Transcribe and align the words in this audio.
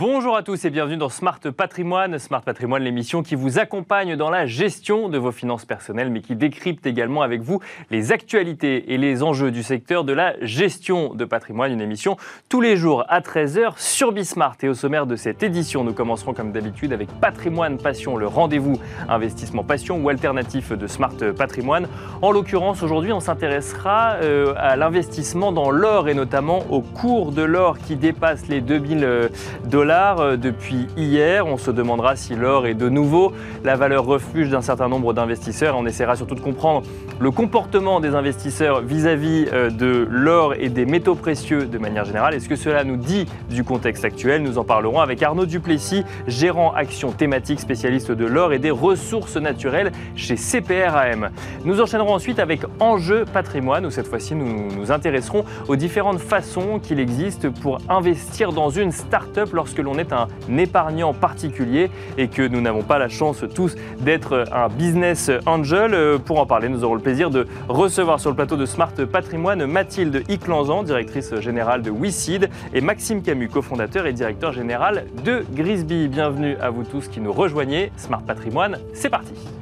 Bonjour 0.00 0.34
à 0.34 0.42
tous 0.42 0.64
et 0.64 0.70
bienvenue 0.70 0.96
dans 0.96 1.10
Smart 1.10 1.38
Patrimoine. 1.54 2.18
Smart 2.18 2.40
Patrimoine, 2.40 2.82
l'émission 2.82 3.22
qui 3.22 3.34
vous 3.34 3.58
accompagne 3.58 4.16
dans 4.16 4.30
la 4.30 4.46
gestion 4.46 5.10
de 5.10 5.18
vos 5.18 5.30
finances 5.30 5.66
personnelles, 5.66 6.08
mais 6.08 6.22
qui 6.22 6.36
décrypte 6.36 6.86
également 6.86 7.20
avec 7.20 7.42
vous 7.42 7.60
les 7.90 8.10
actualités 8.10 8.94
et 8.94 8.96
les 8.96 9.22
enjeux 9.22 9.50
du 9.50 9.62
secteur 9.62 10.04
de 10.04 10.14
la 10.14 10.42
gestion 10.42 11.12
de 11.12 11.26
patrimoine. 11.26 11.70
Une 11.72 11.82
émission 11.82 12.16
tous 12.48 12.62
les 12.62 12.78
jours 12.78 13.04
à 13.10 13.20
13h 13.20 13.74
sur 13.76 14.12
Bismart. 14.12 14.56
Et 14.62 14.70
au 14.70 14.74
sommaire 14.74 15.04
de 15.04 15.16
cette 15.16 15.42
édition, 15.42 15.84
nous 15.84 15.92
commencerons 15.92 16.32
comme 16.32 16.50
d'habitude 16.50 16.94
avec 16.94 17.10
Patrimoine 17.20 17.76
Passion, 17.76 18.16
le 18.16 18.26
rendez-vous 18.26 18.80
investissement 19.06 19.64
passion 19.64 19.98
ou 20.02 20.08
alternatif 20.08 20.72
de 20.72 20.86
Smart 20.86 21.16
Patrimoine. 21.36 21.88
En 22.22 22.32
l'occurrence, 22.32 22.82
aujourd'hui, 22.82 23.12
on 23.12 23.20
s'intéressera 23.20 24.14
euh, 24.22 24.54
à 24.56 24.76
l'investissement 24.76 25.52
dans 25.52 25.70
l'or 25.70 26.08
et 26.08 26.14
notamment 26.14 26.64
au 26.70 26.80
cours 26.80 27.32
de 27.32 27.42
l'or 27.42 27.76
qui 27.76 27.96
dépasse 27.96 28.48
les 28.48 28.62
2000 28.62 29.28
dollars 29.66 29.89
euh, 29.90 30.36
depuis 30.36 30.86
hier. 30.96 31.46
On 31.46 31.56
se 31.56 31.70
demandera 31.70 32.14
si 32.14 32.36
l'or 32.36 32.66
est 32.66 32.74
de 32.74 32.88
nouveau 32.88 33.32
la 33.64 33.74
valeur 33.74 34.04
refuge 34.04 34.48
d'un 34.48 34.62
certain 34.62 34.88
nombre 34.88 35.12
d'investisseurs. 35.12 35.76
On 35.76 35.84
essaiera 35.84 36.14
surtout 36.14 36.36
de 36.36 36.40
comprendre 36.40 36.82
le 37.18 37.30
comportement 37.30 37.98
des 37.98 38.14
investisseurs 38.14 38.82
vis-à-vis 38.82 39.46
euh, 39.52 39.68
de 39.70 40.06
l'or 40.08 40.54
et 40.54 40.68
des 40.68 40.86
métaux 40.86 41.16
précieux 41.16 41.66
de 41.66 41.78
manière 41.78 42.04
générale. 42.04 42.34
Est-ce 42.34 42.48
que 42.48 42.56
cela 42.56 42.84
nous 42.84 42.96
dit 42.96 43.26
du 43.48 43.64
contexte 43.64 44.04
actuel? 44.04 44.42
Nous 44.42 44.58
en 44.58 44.64
parlerons 44.64 45.00
avec 45.00 45.22
Arnaud 45.22 45.46
Duplessis, 45.46 46.04
gérant 46.28 46.72
action 46.72 47.10
thématique 47.10 47.58
spécialiste 47.58 48.12
de 48.12 48.26
l'or 48.26 48.52
et 48.52 48.58
des 48.58 48.70
ressources 48.70 49.36
naturelles 49.36 49.90
chez 50.14 50.36
CPRAM. 50.36 51.30
Nous 51.64 51.80
enchaînerons 51.80 52.14
ensuite 52.14 52.38
avec 52.38 52.60
Enjeu 52.78 53.24
patrimoine 53.24 53.86
où 53.86 53.90
cette 53.90 54.06
fois-ci 54.06 54.34
nous 54.34 54.70
nous 54.76 54.92
intéresserons 54.92 55.44
aux 55.66 55.76
différentes 55.76 56.20
façons 56.20 56.78
qu'il 56.78 57.00
existe 57.00 57.50
pour 57.50 57.78
investir 57.88 58.52
dans 58.52 58.70
une 58.70 58.92
start-up 58.92 59.50
lorsque 59.52 59.79
l'on 59.80 59.98
est 59.98 60.12
un 60.12 60.28
épargnant 60.56 61.12
particulier 61.12 61.90
et 62.18 62.28
que 62.28 62.46
nous 62.46 62.60
n'avons 62.60 62.82
pas 62.82 62.98
la 62.98 63.08
chance 63.08 63.44
tous 63.54 63.74
d'être 64.00 64.44
un 64.52 64.68
business 64.68 65.30
angel. 65.46 65.94
Euh, 65.94 66.18
pour 66.18 66.40
en 66.40 66.46
parler, 66.46 66.68
nous 66.68 66.84
aurons 66.84 66.94
le 66.94 67.00
plaisir 67.00 67.30
de 67.30 67.46
recevoir 67.68 68.20
sur 68.20 68.30
le 68.30 68.36
plateau 68.36 68.56
de 68.56 68.66
Smart 68.66 68.92
Patrimoine 69.10 69.66
Mathilde 69.66 70.24
Iclanzan, 70.28 70.82
directrice 70.82 71.34
générale 71.40 71.82
de 71.82 71.90
WeSeed, 71.90 72.50
et 72.74 72.80
Maxime 72.80 73.22
Camus, 73.22 73.48
cofondateur 73.48 74.06
et 74.06 74.12
directeur 74.12 74.52
général 74.52 75.06
de 75.24 75.44
Grisby. 75.54 76.08
Bienvenue 76.08 76.56
à 76.60 76.70
vous 76.70 76.84
tous 76.84 77.08
qui 77.08 77.20
nous 77.20 77.32
rejoignez. 77.32 77.92
Smart 77.96 78.22
Patrimoine, 78.22 78.78
c'est 78.94 79.10
parti. 79.10 79.59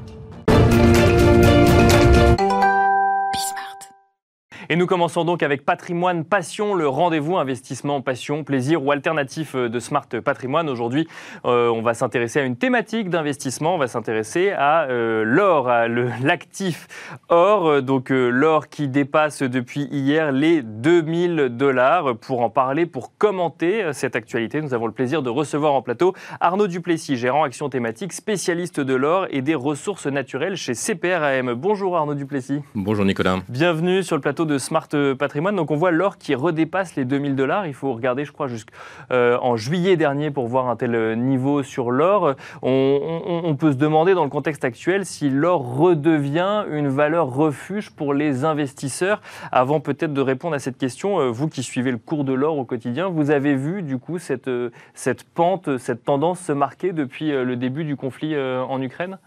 Et 4.71 4.77
nous 4.77 4.85
commençons 4.85 5.25
donc 5.25 5.43
avec 5.43 5.65
Patrimoine 5.65 6.27
Passion, 6.27 6.75
le 6.75 6.87
rendez-vous 6.87 7.39
investissement 7.39 8.03
passion, 8.03 8.45
plaisir 8.45 8.85
ou 8.85 8.93
alternatif 8.93 9.55
euh, 9.55 9.71
de 9.71 9.81
Smart 9.81 10.07
Patrimoine. 10.23 10.69
Aujourd'hui, 10.69 11.09
euh, 11.47 11.71
on 11.71 11.81
va 11.81 11.95
s'intéresser 11.95 12.41
à 12.41 12.43
une 12.43 12.57
thématique 12.57 13.09
d'investissement. 13.09 13.77
On 13.77 13.79
va 13.79 13.87
s'intéresser 13.87 14.51
à 14.51 14.83
euh, 14.83 15.25
l'or, 15.25 15.71
à 15.71 15.89
l'actif 16.23 16.87
or. 17.31 17.81
Donc 17.81 18.11
l'or 18.11 18.69
qui 18.69 18.89
dépasse 18.89 19.43
depuis 19.43 19.89
hier 19.91 20.33
les 20.33 20.61
2000 20.61 21.57
dollars. 21.57 22.19
Pour 22.19 22.43
en 22.43 22.51
parler, 22.51 22.85
pour 22.85 23.17
commenter 23.17 23.95
cette 23.95 24.17
actualité, 24.17 24.61
nous 24.61 24.75
avons 24.75 24.87
le 24.87 24.93
plaisir 24.93 25.23
de 25.23 25.31
recevoir 25.31 25.73
en 25.73 25.81
plateau 25.81 26.13
Arnaud 26.41 26.67
Duplessis, 26.67 27.17
gérant 27.17 27.45
action 27.45 27.71
thématique, 27.71 28.13
spécialiste 28.13 28.81
de 28.81 28.95
l'or 28.95 29.29
et 29.31 29.41
des 29.41 29.55
ressources 29.55 30.07
naturelles 30.07 30.57
chez 30.57 30.75
CPRAM. 30.75 31.55
Bonjour 31.55 31.97
Arnaud 31.97 32.15
Duplessis. 32.15 32.61
Bonjour 32.75 33.07
Nicolas. 33.07 33.39
Bienvenue 33.49 34.03
sur 34.03 34.15
le 34.15 34.21
plateau 34.21 34.45
de 34.45 34.58
Smart 34.59 34.89
Patrimoine. 35.19 35.57
Donc 35.57 35.71
on 35.71 35.77
voit 35.77 35.91
l'or 35.91 36.19
qui 36.19 36.35
redépasse 36.35 36.97
les 36.97 37.05
2000 37.05 37.37
dollars. 37.37 37.67
Il 37.67 37.75
faut 37.75 37.93
regarder, 37.93 38.25
je 38.25 38.33
crois, 38.33 38.49
jusqu'en 38.49 38.73
euh, 39.13 39.57
juillet 39.57 39.97
dernier 39.97 40.31
pour 40.31 40.47
voir 40.47 40.69
un 40.69 40.77
tel 40.77 41.19
niveau 41.19 41.63
sur 41.63 41.91
l'or. 41.91 42.35
On, 42.63 43.57
peut 43.59 43.73
se 43.73 43.77
demander 43.77 44.15
dans 44.15 44.25
le 44.25 44.31
contexte 44.31 44.65
actuel 44.65 45.05
si 45.05 45.31
l'or 45.31 45.77
redevient 45.77 46.65
une 46.71 46.89
valeur 46.89 47.29
refuge 47.29 47.91
pour 47.91 48.15
les 48.15 48.45
investisseurs. 48.45 49.21
Avant 49.51 49.81
peut-être 49.81 50.13
de 50.13 50.21
répondre 50.21 50.55
à 50.55 50.59
cette 50.59 50.79
question, 50.79 51.21
euh, 51.21 51.31
vous 51.31 51.49
qui 51.49 51.63
suivez 51.63 51.91
le 51.91 51.99
cours 51.99 52.25
de 52.25 52.33
l'or 52.33 52.59
au 52.59 52.65
quotidien, 52.65 53.09
vous 53.09 53.31
avez 53.31 53.55
vu 53.55 53.83
du 53.83 53.99
coup 53.99 54.19
cette, 54.19 54.49
euh, 54.49 54.71
pente, 55.35 55.79
cette 55.79 56.05
tendance 56.05 56.41
se 56.41 56.53
marquer 56.53 56.93
depuis 56.93 57.31
le 57.31 57.57
début 57.57 57.85
du 57.85 57.97
conflit 57.97 58.37
en 58.39 58.81
Ukraine? 58.81 59.19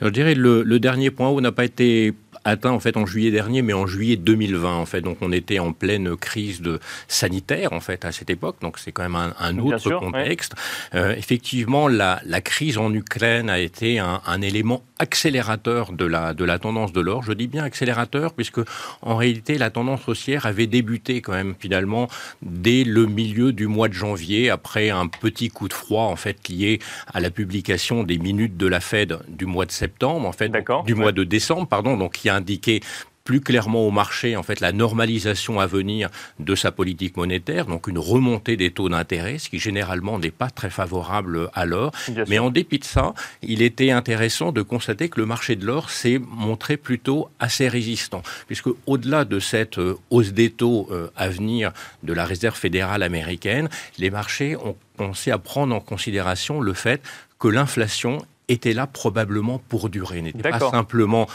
Je 0.00 0.08
dirais 0.08 0.34
le, 0.34 0.62
le 0.62 0.78
dernier 0.78 1.10
point 1.10 1.30
où 1.30 1.40
n'a 1.40 1.52
pas 1.52 1.64
été 1.64 2.14
atteint 2.44 2.70
en 2.70 2.80
fait 2.80 2.96
en 2.96 3.06
juillet 3.06 3.30
dernier, 3.30 3.62
mais 3.62 3.72
en 3.72 3.86
juillet 3.86 4.16
2020 4.16 4.74
en 4.74 4.86
fait. 4.86 5.00
Donc 5.00 5.18
on 5.20 5.32
était 5.32 5.58
en 5.58 5.72
pleine 5.72 6.16
crise 6.16 6.60
de 6.60 6.80
sanitaire 7.08 7.72
en 7.72 7.80
fait 7.80 8.04
à 8.04 8.12
cette 8.12 8.30
époque. 8.30 8.56
Donc 8.60 8.78
c'est 8.78 8.92
quand 8.92 9.02
même 9.02 9.16
un, 9.38 9.58
autre 9.58 9.90
contexte. 9.98 10.54
Euh, 10.94 11.14
effectivement, 11.16 11.88
la, 11.88 12.20
la, 12.24 12.40
crise 12.40 12.78
en 12.78 12.92
Ukraine 12.92 13.48
a 13.48 13.58
été 13.58 13.98
un, 13.98 14.20
un, 14.26 14.40
élément 14.40 14.82
accélérateur 14.98 15.92
de 15.92 16.04
la 16.04 16.34
de 16.34 16.44
la 16.44 16.58
tendance 16.58 16.92
de 16.92 17.00
l'or. 17.00 17.22
Je 17.22 17.32
dis 17.32 17.46
bien 17.46 17.64
accélérateur 17.64 18.34
puisque 18.34 18.60
en 19.02 19.16
réalité 19.16 19.58
la 19.58 19.70
tendance 19.70 20.08
haussière 20.08 20.46
avait 20.46 20.66
débuté 20.66 21.20
quand 21.20 21.32
même 21.32 21.54
finalement 21.58 22.08
dès 22.42 22.84
le 22.84 23.06
milieu 23.06 23.52
du 23.52 23.66
mois 23.66 23.88
de 23.88 23.94
janvier 23.94 24.50
après 24.50 24.90
un 24.90 25.06
petit 25.06 25.48
coup 25.48 25.68
de 25.68 25.72
froid 25.74 26.04
en 26.04 26.16
fait 26.16 26.48
lié 26.48 26.80
à 27.12 27.20
la 27.20 27.30
publication 27.30 28.02
des 28.04 28.18
minutes 28.18 28.56
de 28.56 28.66
la 28.66 28.80
Fed 28.80 29.18
du 29.28 29.46
mois 29.46 29.66
de 29.66 29.72
septembre 29.72 30.26
en 30.26 30.32
fait 30.32 30.52
du 30.86 30.94
mois 30.94 31.12
de 31.12 31.24
décembre 31.24 31.68
pardon 31.68 31.96
donc 31.96 32.16
a 32.31 32.31
indiqué 32.34 32.80
plus 33.24 33.40
clairement 33.40 33.86
au 33.86 33.90
marché 33.90 34.36
en 34.36 34.42
fait 34.42 34.60
la 34.60 34.72
normalisation 34.72 35.60
à 35.60 35.66
venir 35.66 36.08
de 36.38 36.54
sa 36.54 36.72
politique 36.72 37.16
monétaire, 37.16 37.66
donc 37.66 37.86
une 37.86 37.98
remontée 37.98 38.56
des 38.56 38.70
taux 38.70 38.88
d'intérêt, 38.88 39.38
ce 39.38 39.48
qui 39.48 39.58
généralement 39.58 40.18
n'est 40.18 40.30
pas 40.30 40.50
très 40.50 40.70
favorable 40.70 41.50
à 41.54 41.64
l'or. 41.64 41.92
Mais 42.28 42.38
en 42.38 42.50
dépit 42.50 42.78
de 42.78 42.84
ça, 42.84 43.14
il 43.42 43.62
était 43.62 43.90
intéressant 43.90 44.52
de 44.52 44.62
constater 44.62 45.08
que 45.08 45.20
le 45.20 45.26
marché 45.26 45.56
de 45.56 45.64
l'or 45.64 45.90
s'est 45.90 46.18
montré 46.18 46.76
plutôt 46.76 47.28
assez 47.38 47.68
résistant, 47.68 48.22
puisque 48.46 48.68
au-delà 48.86 49.24
de 49.24 49.38
cette 49.38 49.78
euh, 49.78 49.96
hausse 50.10 50.32
des 50.32 50.50
taux 50.50 50.88
euh, 50.90 51.08
à 51.16 51.28
venir 51.28 51.72
de 52.02 52.12
la 52.12 52.24
Réserve 52.24 52.56
fédérale 52.56 53.02
américaine, 53.02 53.68
les 53.98 54.10
marchés 54.10 54.56
ont 54.56 54.76
pensé 54.96 55.30
à 55.30 55.38
prendre 55.38 55.74
en 55.74 55.80
considération 55.80 56.60
le 56.60 56.74
fait 56.74 57.02
que 57.38 57.48
l'inflation 57.48 58.24
était 58.48 58.72
là 58.72 58.86
probablement 58.86 59.58
pour 59.68 59.88
durer, 59.88 60.20
n'était 60.22 60.50
pas 60.50 60.58
simplement 60.58 61.28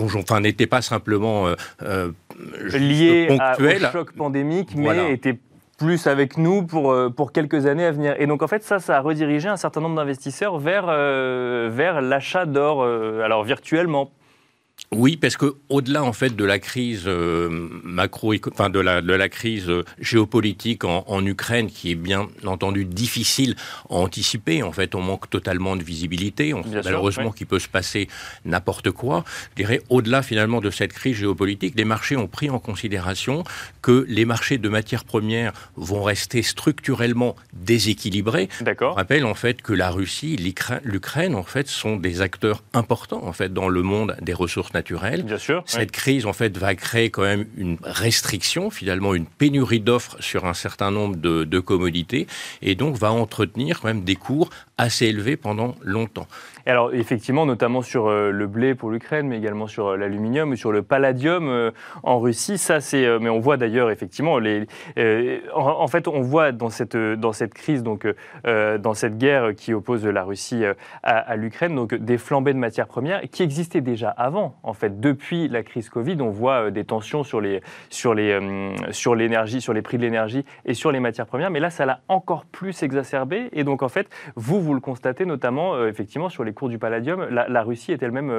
enfin 0.00 0.40
n'était 0.40 0.66
pas 0.66 0.82
simplement 0.82 1.46
euh, 1.46 1.54
euh, 1.82 2.12
lié 2.76 3.28
au 3.30 3.92
choc 3.92 4.12
pandémique, 4.12 4.74
mais 4.76 5.12
était 5.12 5.38
plus 5.78 6.06
avec 6.06 6.36
nous 6.36 6.64
pour, 6.64 6.90
euh, 6.90 7.08
pour 7.08 7.32
quelques 7.32 7.66
années 7.66 7.84
à 7.84 7.92
venir. 7.92 8.14
Et 8.18 8.26
donc 8.26 8.42
en 8.42 8.48
fait 8.48 8.62
ça, 8.64 8.78
ça 8.78 8.96
a 8.96 9.00
redirigé 9.00 9.48
un 9.48 9.56
certain 9.56 9.80
nombre 9.80 9.96
d'investisseurs 9.96 10.58
vers, 10.58 10.86
vers 10.86 12.00
l'achat 12.00 12.46
d'or, 12.46 12.84
alors 12.84 13.44
virtuellement 13.44 14.10
oui, 14.90 15.18
parce 15.18 15.36
que 15.36 15.54
au-delà 15.68 16.02
en 16.02 16.14
fait 16.14 16.34
de 16.34 16.44
la 16.44 16.58
crise 16.58 17.02
euh, 17.06 17.68
macro, 17.84 18.32
enfin 18.50 18.70
de 18.70 18.80
la 18.80 19.02
de 19.02 19.12
la 19.12 19.28
crise 19.28 19.68
euh, 19.68 19.84
géopolitique 20.00 20.84
en, 20.84 21.04
en, 21.06 21.24
Ukraine, 21.26 21.68
qui 21.70 21.90
est 21.90 21.94
bien 21.94 22.28
entendu 22.46 22.86
difficile 22.86 23.54
à 23.90 23.94
anticiper. 23.96 24.62
En 24.62 24.72
fait, 24.72 24.94
on 24.94 25.02
manque 25.02 25.28
totalement 25.28 25.76
de 25.76 25.82
visibilité. 25.82 26.54
On 26.54 26.62
sait 26.62 26.80
malheureusement 26.82 27.32
qu'il 27.32 27.46
peut 27.46 27.58
se 27.58 27.68
passer 27.68 28.08
n'importe 28.46 28.90
quoi. 28.90 29.24
Je 29.50 29.62
dirais 29.62 29.82
au-delà 29.90 30.22
finalement 30.22 30.62
de 30.62 30.70
cette 30.70 30.94
crise 30.94 31.16
géopolitique, 31.16 31.74
les 31.76 31.84
marchés 31.84 32.16
ont 32.16 32.28
pris 32.28 32.48
en 32.48 32.58
considération 32.58 33.44
que 33.82 34.06
les 34.08 34.24
marchés 34.24 34.56
de 34.56 34.70
matières 34.70 35.04
premières 35.04 35.52
vont 35.76 36.02
rester 36.02 36.42
structurellement 36.42 37.36
déséquilibrés. 37.52 38.48
D'accord. 38.62 38.96
Rappelle 38.96 39.26
en 39.26 39.34
fait 39.34 39.60
que 39.60 39.74
la 39.74 39.90
Russie, 39.90 40.36
l'Ukraine 40.82 41.34
en 41.34 41.42
fait 41.42 41.68
sont 41.68 41.96
des 41.96 42.22
acteurs 42.22 42.62
importants 42.72 43.22
en 43.24 43.34
fait 43.34 43.52
dans 43.52 43.68
le 43.68 43.82
monde 43.82 44.16
des 44.22 44.32
ressources 44.32 44.72
Bien 45.22 45.38
sûr. 45.38 45.62
Cette 45.66 45.90
crise, 45.90 46.26
en 46.26 46.32
fait, 46.32 46.56
va 46.56 46.74
créer 46.74 47.10
quand 47.10 47.22
même 47.22 47.46
une 47.56 47.78
restriction, 47.82 48.70
finalement, 48.70 49.14
une 49.14 49.26
pénurie 49.26 49.80
d'offres 49.80 50.16
sur 50.20 50.44
un 50.46 50.54
certain 50.54 50.90
nombre 50.90 51.16
de, 51.16 51.44
de 51.44 51.60
commodités, 51.60 52.26
et 52.62 52.74
donc 52.74 52.96
va 52.96 53.12
entretenir 53.12 53.80
quand 53.80 53.88
même 53.88 54.04
des 54.04 54.16
cours 54.16 54.50
assez 54.78 55.06
élevés 55.06 55.36
pendant 55.36 55.74
longtemps 55.82 56.26
alors 56.68 56.92
effectivement, 56.92 57.46
notamment 57.46 57.82
sur 57.82 58.08
euh, 58.08 58.30
le 58.30 58.46
blé 58.46 58.74
pour 58.74 58.90
l'Ukraine, 58.90 59.26
mais 59.28 59.38
également 59.38 59.66
sur 59.66 59.88
euh, 59.88 59.96
l'aluminium 59.96 60.50
ou 60.50 60.56
sur 60.56 60.70
le 60.70 60.82
palladium 60.82 61.48
euh, 61.48 61.70
en 62.02 62.20
Russie. 62.20 62.58
Ça, 62.58 62.80
c'est. 62.80 63.18
mais 63.20 63.30
on 63.30 63.38
voit 63.38 63.56
d'ailleurs 63.56 63.90
effectivement 63.90 64.38
les. 64.38 64.66
en, 65.54 65.86
fait, 65.88 66.08
on 66.08 66.20
voit 66.20 66.52
dans 66.52 66.68
cette 66.68 66.96
dans 66.96 67.32
cette 67.32 67.54
crise, 67.54 67.82
donc 67.82 68.06
dans 68.44 68.94
cette 68.94 69.16
guerre 69.18 69.54
qui 69.54 69.72
oppose 69.72 70.04
la 70.04 70.24
Russie 70.24 70.64
à, 71.02 71.36
l'Ukraine, 71.36 71.74
donc 71.74 71.94
des 71.94 72.18
flambées 72.18 72.52
de 72.52 72.58
matières 72.58 72.86
premières 72.86 73.22
qui 73.30 73.42
existaient 73.42 73.80
déjà 73.80 74.10
avant. 74.10 74.56
En 74.62 74.74
fait, 74.74 75.00
depuis 75.00 75.48
la 75.48 75.62
crise 75.62 75.88
Covid, 75.88 76.16
on 76.20 76.30
voit 76.30 76.70
des 76.70 76.84
tensions 76.84 77.24
sur 77.24 77.40
les 77.40 77.60
sur 77.88 78.14
les 78.14 78.38
sur 78.90 79.14
l'énergie, 79.14 79.60
sur 79.60 79.72
les 79.72 79.82
prix 79.82 79.96
de 79.96 80.02
l'énergie 80.02 80.44
et 80.64 80.74
sur 80.74 80.92
les 80.92 81.00
matières 81.00 81.26
premières. 81.26 81.50
Mais 81.50 81.60
là, 81.60 81.70
ça 81.70 81.86
l'a 81.86 82.00
encore 82.08 82.44
plus 82.44 82.82
exacerbé. 82.82 83.48
Et 83.52 83.64
donc 83.64 83.82
en 83.82 83.88
fait, 83.88 84.08
vous 84.34 84.60
vous 84.68 84.74
le 84.74 84.80
constatez 84.80 85.24
notamment 85.24 85.84
effectivement 85.86 86.28
sur 86.28 86.44
les 86.44 86.52
cours 86.52 86.68
du 86.68 86.78
palladium. 86.78 87.26
La, 87.28 87.62
Russie 87.62 87.92
est 87.92 88.02
elle-même 88.02 88.32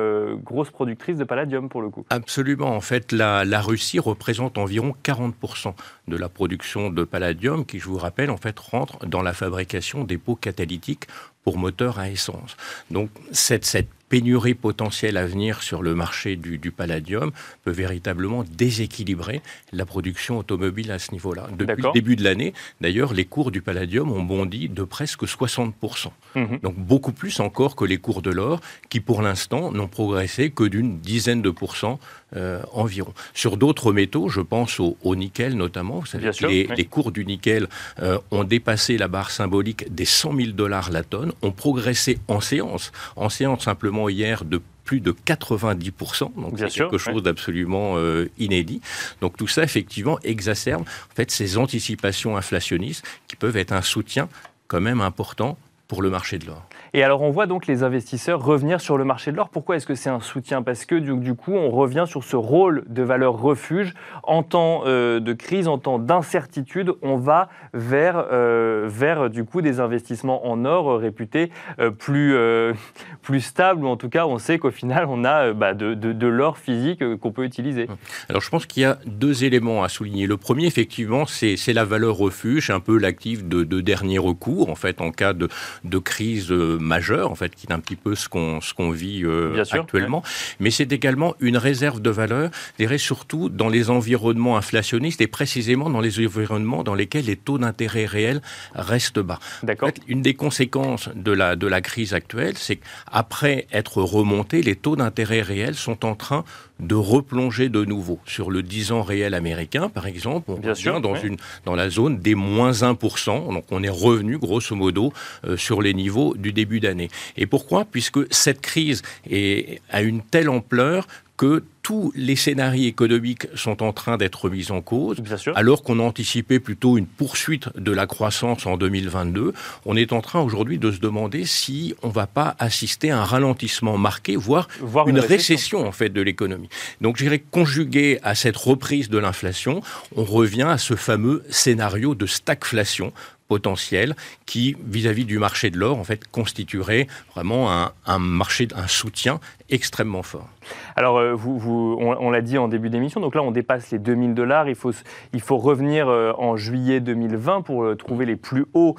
grosse 0.44 0.70
productrice 0.70 1.18
de 1.18 1.24
palladium 1.24 1.70
pour 1.70 1.82
le 1.82 1.90
coup. 1.90 2.06
Absolument. 2.10 2.68
En 2.76 2.82
fait, 2.82 3.12
la, 3.12 3.44
la 3.44 3.62
Russie 3.62 4.00
représente 4.00 4.58
environ 4.58 4.96
40% 5.04 5.74
de 6.08 6.18
la 6.18 6.30
production 6.30 6.90
de 6.90 7.04
palladium, 7.04 7.66
qui, 7.66 7.80
je 7.80 7.88
vous 7.88 7.98
rappelle, 7.98 8.30
en 8.30 8.38
fait, 8.38 8.58
rentre 8.60 9.06
dans 9.06 9.22
la 9.22 9.34
fabrication 9.34 10.04
des 10.04 10.18
pots 10.18 10.36
catalytiques 10.36 11.08
pour 11.44 11.58
moteurs 11.58 12.00
à 12.00 12.10
essence. 12.10 12.58
Donc 12.92 13.10
cette, 13.32 13.66
cette 13.66 13.90
pénurie 14.10 14.56
potentielle 14.56 15.18
à 15.18 15.26
venir 15.26 15.62
sur 15.62 15.82
le 15.82 15.96
marché 15.96 16.36
du, 16.36 16.72
palladium 16.72 17.32
peut 17.64 17.72
véritablement 17.72 18.44
déséquilibrer 18.44 19.42
la 19.72 19.86
production 19.86 20.40
automobile 20.40 20.92
à 20.92 21.00
ce 21.00 21.12
niveau-là. 21.12 21.48
Depuis 21.58 21.84
le 21.84 21.92
début 21.94 22.16
de 22.16 22.24
l'année, 22.24 22.54
d'ailleurs, 22.82 23.14
les 23.14 23.26
cours 23.26 23.52
du 23.52 23.62
palladium 23.62 24.12
ont 24.12 24.24
bondi 24.24 24.70
de 24.70 24.84
presque 24.84 25.24
60%. 25.24 26.12
Mhm. 26.36 26.60
Donc 26.64 26.76
beaucoup 26.76 27.12
plus 27.12 27.40
encore 27.40 27.76
que 27.76 27.86
les 27.86 27.98
cours 27.98 28.22
de 28.22 28.32
l'or, 28.32 28.62
qui 28.90 29.00
pour 29.00 29.22
l'instant 29.22 29.72
n'ont 29.72 29.88
progressé 29.88 30.50
que 30.50 30.64
d'une 30.64 31.00
dizaine 31.00 31.42
de 31.42 31.50
pourcents 31.50 32.00
euh, 32.36 32.62
environ. 32.74 33.14
Sur 33.34 33.58
d'autres 33.58 33.92
métaux, 33.92 34.30
je 34.30 34.42
pense 34.42 34.80
au, 34.80 35.16
nickel 35.16 35.56
notamment, 35.56 36.00
vous 36.00 36.06
savez, 36.06 36.30
les, 36.42 36.68
les, 36.68 36.86
cours 36.86 37.12
du 37.12 37.26
nickel 37.26 37.68
euh, 38.02 38.20
ont 38.30 38.44
dépassé 38.44 38.98
la 38.98 39.08
barre 39.08 39.32
symbolique 39.32 39.94
des 39.94 40.06
100 40.06 40.36
000 40.36 40.52
dollars 40.52 40.92
la 40.92 41.04
tonne, 41.04 41.34
ont 41.42 41.52
progressé 41.52 42.20
en 42.28 42.40
séance, 42.40 42.92
en 43.16 43.30
séance 43.30 43.64
simplement 43.64 43.99
hier 44.08 44.46
de 44.46 44.62
plus 44.86 45.02
de 45.02 45.12
90%, 45.12 46.34
donc 46.36 46.58
c'est 46.58 46.70
quelque 46.70 46.98
chose 46.98 47.22
d'absolument 47.22 47.98
euh, 47.98 48.28
inédit. 48.40 48.82
Donc 49.22 49.38
tout 49.38 49.48
ça, 49.48 49.62
effectivement, 49.62 50.18
exacerbe 50.24 50.82
en 50.82 51.16
fait, 51.16 51.30
ces 51.30 51.58
anticipations 51.58 52.38
inflationnistes 52.38 53.06
qui 53.28 53.36
peuvent 53.36 53.58
être 53.58 53.72
un 53.72 53.84
soutien 53.84 54.30
quand 54.68 54.82
même 54.82 55.02
important 55.02 55.58
pour 55.88 56.02
le 56.02 56.10
marché 56.10 56.40
de 56.40 56.46
l'or. 56.46 56.68
Et 56.94 57.04
alors 57.04 57.22
on 57.22 57.30
voit 57.30 57.46
donc 57.46 57.68
les 57.68 57.84
investisseurs 57.84 58.44
revenir 58.44 58.82
sur 58.82 58.98
le 58.98 59.04
marché 59.04 59.32
de 59.32 59.38
l'or. 59.38 59.50
Pourquoi 59.50 59.76
est-ce 59.76 59.86
que 59.86 59.96
c'est 59.96 60.10
un 60.10 60.20
soutien? 60.20 60.64
Parce 60.64 60.86
que 60.86 60.96
du, 60.96 61.36
coup 61.36 61.54
on 61.54 61.70
revient 61.70 62.06
sur 62.08 62.24
ce 62.24 62.36
rôle 62.36 62.84
de 62.88 63.04
valeur 63.04 63.40
refuge. 63.40 63.94
En 64.24 64.42
temps 64.42 64.84
euh, 64.86 65.20
de 65.20 65.34
crise, 65.34 65.68
en 65.68 65.78
temps 65.78 66.00
d'incertitude, 66.00 66.94
on 67.02 67.18
va 67.18 67.50
vers, 67.74 68.26
euh, 68.32 68.88
vers 68.88 69.30
du 69.30 69.44
coup 69.44 69.62
des 69.62 69.80
investissements 69.80 70.48
en 70.48 70.66
or 70.66 71.00
réputés 71.00 71.52
euh, 71.80 71.92
plus, 71.92 72.36
plus 73.22 73.42
stables. 73.42 73.84
Ou 73.84 73.88
en 73.88 73.98
tout 73.98 74.10
cas 74.10 74.26
on 74.26 74.40
sait 74.40 74.58
qu'au 74.58 74.72
final 74.72 75.06
on 75.08 75.24
a 75.26 75.54
bah, 75.54 75.74
de, 75.74 75.94
de, 75.94 76.28
l'or 76.28 76.58
physique 76.58 77.04
qu'on 77.18 77.32
peut 77.32 77.44
utiliser. 77.44 77.88
Alors 78.30 78.42
je 78.42 78.50
pense 78.50 78.66
qu'il 78.66 78.84
y 78.84 78.86
a 78.86 78.98
deux 79.06 79.44
éléments 79.44 79.84
à 79.84 79.90
souligner. 79.90 80.26
Le 80.26 80.38
premier 80.38 80.66
effectivement 80.66 81.26
c'est 81.28 81.74
la 81.74 81.86
valeur 81.86 82.16
refuge, 82.16 82.72
un 82.72 82.80
peu 82.80 82.98
l'actif 82.98 83.46
de, 83.46 83.64
de 83.64 83.82
dernier 83.82 84.18
recours 84.18 84.70
en 84.70 84.76
fait 84.76 85.02
en 85.02 85.12
cas 85.12 85.34
de 85.34 85.98
crise 86.00 86.52
majeure, 86.80 87.32
en 87.32 87.36
fait, 87.36 87.56
qui 87.56 87.68
est 87.68 87.72
un 87.72 87.80
petit 87.80 87.96
peu 87.96 88.16
ce 88.16 88.28
qu'on 88.30 88.62
ce 88.62 88.74
qu'on 88.74 88.92
vit 88.92 89.24
euh, 89.24 89.64
actuellement. 89.72 90.24
Mais 90.60 90.72
c'est 90.72 90.92
également 90.92 91.36
une 91.40 91.58
réserve 91.58 92.02
de 92.02 92.10
valeur, 92.10 92.50
je 92.78 92.84
dirais 92.84 92.98
surtout 92.98 93.50
dans 93.50 93.70
les 93.70 93.90
environnements 93.90 94.58
inflationnistes 94.58 95.22
et 95.22 95.28
précisément 95.28 95.90
dans 95.90 96.02
les 96.02 96.20
environnements 96.26 96.84
dans 96.84 96.96
lesquels 96.96 97.26
les 97.26 97.36
taux 97.36 97.58
d'intérêt 97.58 98.06
réels 98.06 98.42
restent 98.74 99.20
bas. 99.20 99.40
D'accord. 99.64 99.90
une 100.08 100.22
des 100.22 100.34
conséquences 100.34 101.10
de 101.16 101.32
la 101.32 101.56
de 101.56 101.68
la 101.68 101.82
crise 101.82 102.14
actuelle, 102.14 102.58
c'est 102.58 102.78
qu'après 102.78 103.68
être 103.72 104.02
remontés, 104.02 104.62
les 104.62 104.76
taux 104.76 104.96
d'intérêt 104.96 105.42
réels 105.42 105.76
sont 105.76 106.06
en 106.06 106.16
train 106.16 106.44
de 106.80 106.96
replonger 106.96 107.70
de 107.70 107.84
nouveau 107.86 108.20
sur 108.26 108.52
le 108.52 108.64
10 108.64 108.92
ans 108.92 109.02
réel 109.02 109.34
américain, 109.34 109.90
par 109.90 110.08
exemple. 110.08 110.52
On 110.52 110.58
Bien 110.58 110.76
sûr, 110.76 111.02
dans, 111.02 111.16
une, 111.16 111.38
dans 111.66 111.76
la 111.76 111.90
zone 111.90 112.20
des 112.20 112.36
moins 112.36 112.72
1%. 112.72 113.54
Donc 113.54 113.66
on 113.72 113.84
est 113.84 113.90
revenu, 113.90 114.38
grosso 114.38 114.76
modo, 114.76 115.14
euh, 115.46 115.58
sur 115.58 115.82
les 115.82 115.94
niveaux 115.94 116.36
du 116.36 116.54
début 116.54 116.80
d'année. 116.80 117.10
Et 117.38 117.46
pourquoi? 117.46 117.86
Puisque 117.86 118.20
cette 118.34 118.62
crise 118.62 119.02
est, 119.30 119.82
a 119.90 120.02
une 120.02 120.22
telle 120.22 120.50
ampleur 120.50 121.08
que 121.38 121.64
tous 121.90 122.12
les 122.14 122.36
scénarios 122.36 122.88
économiques 122.88 123.48
sont 123.56 123.82
en 123.82 123.94
train 123.94 124.18
d'être 124.18 124.48
mis 124.52 124.70
en 124.70 124.80
cause, 124.80 125.18
alors 125.56 125.82
qu'on 125.82 125.98
anticipait 125.98 126.60
plutôt 126.60 127.00
une 127.00 127.08
poursuite 127.08 127.76
de 127.76 127.92
la 127.92 128.06
croissance 128.06 128.68
en 128.68 128.78
2022. 128.78 129.54
On 129.88 129.96
est 129.96 130.14
en 130.14 130.22
train 130.22 130.40
aujourd'hui 130.40 130.78
de 130.78 130.92
se 130.92 131.00
demander 131.00 131.46
si 131.46 131.96
on 132.04 132.10
ne 132.10 132.14
va 132.14 132.28
pas 132.28 132.56
assister 132.60 133.10
à 133.10 133.22
un 133.22 133.24
ralentissement 133.24 133.98
marqué, 133.98 134.36
voire, 134.36 134.68
une, 135.08 135.20
récession. 135.20 135.84
en 135.88 135.92
fait 135.92 136.10
de 136.10 136.22
l'économie. 136.22 136.70
Donc, 137.02 137.18
je 137.18 137.24
dirais 137.24 137.40
conjugué 137.50 138.20
à 138.22 138.36
cette 138.36 138.58
reprise 138.58 139.10
de 139.10 139.18
l'inflation, 139.18 139.82
on 140.16 140.26
revient 140.26 140.68
à 140.70 140.78
ce 140.78 140.96
fameux 140.96 141.44
scénario 141.50 142.14
de 142.14 142.28
stagflation 142.28 143.14
potentiel 143.50 144.16
qui, 144.46 144.78
vis-à-vis 144.86 145.26
du 145.26 145.40
marché 145.40 145.72
de 145.72 145.78
l'or, 145.78 146.00
en 146.00 146.06
fait, 146.06 146.26
constituerait 146.28 147.08
vraiment 147.36 147.74
un, 147.74 147.92
un 148.06 148.20
marché, 148.20 148.70
un 148.76 148.88
soutien 148.88 149.42
extrêmement 149.70 150.24
fort. 150.24 150.48
Alors, 150.96 151.18
euh, 151.18 151.36
on, 151.38 152.30
l'a 152.30 152.42
dit 152.42 152.58
en 152.58 152.68
début 152.68 152.90
d'émission, 152.90 153.22
donc 153.22 153.36
là, 153.36 153.42
on 153.42 153.52
dépasse 153.52 153.92
les 153.92 154.00
2000 154.00 154.34
dollars. 154.34 154.68
Il 154.68 154.76
faut, 154.76 154.92
il 155.34 155.42
faut 155.42 155.58
revenir 155.58 156.10
euh, 156.10 156.34
en 156.38 156.58
juillet 156.58 157.00
2020 157.00 157.62
pour 157.62 157.84
euh, 157.84 157.96
trouver 157.96 158.26
les 158.26 158.36
plus 158.36 158.66
hauts 158.74 158.96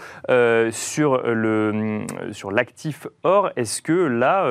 sur, 0.70 1.22
le, 1.22 2.04
sur 2.32 2.50
l'actif 2.50 3.06
or. 3.22 3.50
Est-ce 3.56 3.82
que 3.82 3.92
là, 3.92 4.46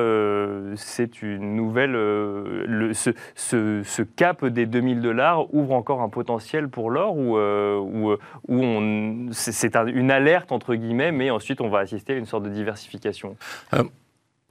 c'est 0.76 1.22
une 1.22 1.56
nouvelle. 1.56 1.92
Le, 1.92 2.92
ce, 2.94 4.02
cap 4.16 4.44
des 4.44 4.66
2000 4.66 5.00
dollars 5.00 5.52
ouvre 5.54 5.72
encore 5.72 6.02
un 6.02 6.08
potentiel 6.08 6.68
pour 6.68 6.90
l'or 6.90 7.16
ou, 7.16 7.38
ou, 7.38 8.16
ou 8.48 9.28
c'est 9.32 9.76
une 9.90 10.10
alerte, 10.10 10.52
entre 10.52 10.74
guillemets, 10.74 11.12
mais 11.12 11.30
ensuite, 11.30 11.60
on 11.60 11.68
va 11.68 11.80
assister 11.80 12.14
à 12.14 12.16
une 12.16 12.26
sorte 12.26 12.44
de 12.44 12.50
diversification 12.50 13.36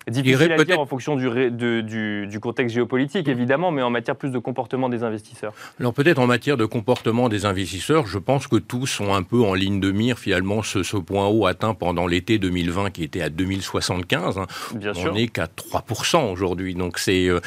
Difficile 0.07 0.53
à 0.53 0.63
dire 0.63 0.79
en 0.79 0.85
fonction 0.85 1.15
du, 1.15 1.51
du, 1.51 2.27
du, 2.27 2.39
contexte 2.39 2.73
géopolitique, 2.73 3.27
évidemment, 3.27 3.71
mais 3.71 3.81
en 3.81 3.89
matière 3.89 4.15
plus 4.15 4.31
de 4.31 4.39
comportement 4.39 4.89
des 4.89 5.03
investisseurs. 5.03 5.53
Alors 5.79 5.93
peut-être 5.93 6.19
en 6.19 6.27
matière 6.27 6.57
de 6.57 6.65
comportement 6.65 7.29
des 7.29 7.45
investisseurs, 7.45 8.07
je 8.07 8.17
pense 8.17 8.47
que 8.47 8.55
tous 8.55 8.87
sont 8.87 9.13
un 9.13 9.23
peu 9.23 9.41
en 9.41 9.53
ligne 9.53 9.79
de 9.79 9.91
mire, 9.91 10.17
finalement, 10.17 10.63
ce, 10.63 10.83
ce 10.83 10.97
point 10.97 11.27
haut 11.27 11.45
atteint 11.45 11.73
pendant 11.73 12.07
l'été 12.07 12.39
2020 12.39 12.91
qui 12.91 13.03
était 13.03 13.21
à 13.21 13.29
2075. 13.29 14.37
Hein. 14.37 14.47
Bien 14.75 14.93
On 14.95 15.13
n'est 15.13 15.27
qu'à 15.27 15.45
3% 15.45 16.31
aujourd'hui. 16.31 16.75
Donc 16.75 16.97
c'est 16.97 17.27
euh, 17.27 17.39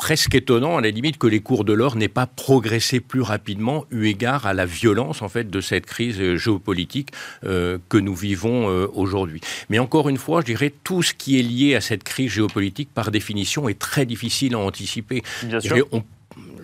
presque 0.00 0.34
étonnant, 0.34 0.78
à 0.78 0.80
la 0.80 0.88
limite, 0.88 1.18
que 1.18 1.26
les 1.26 1.40
cours 1.40 1.62
de 1.62 1.74
l'or 1.74 1.94
n'aient 1.94 2.08
pas 2.08 2.24
progressé 2.24 3.00
plus 3.00 3.20
rapidement, 3.20 3.84
eu 3.90 4.06
égard 4.06 4.46
à 4.46 4.54
la 4.54 4.64
violence, 4.64 5.20
en 5.20 5.28
fait, 5.28 5.50
de 5.50 5.60
cette 5.60 5.84
crise 5.84 6.18
euh, 6.18 6.38
géopolitique 6.38 7.10
euh, 7.44 7.76
que 7.90 7.98
nous 7.98 8.14
vivons 8.14 8.70
euh, 8.70 8.86
aujourd'hui. 8.94 9.42
Mais 9.68 9.78
encore 9.78 10.08
une 10.08 10.16
fois, 10.16 10.40
je 10.40 10.46
dirais, 10.46 10.72
tout 10.84 11.02
ce 11.02 11.12
qui 11.12 11.38
est 11.38 11.42
lié 11.42 11.74
à 11.74 11.82
cette 11.82 12.02
crise 12.02 12.30
géopolitique, 12.30 12.88
par 12.94 13.10
définition, 13.10 13.68
est 13.68 13.78
très 13.78 14.06
difficile 14.06 14.54
à 14.54 14.58
anticiper. 14.58 15.22
Bien 15.42 15.60
sûr. 15.60 15.86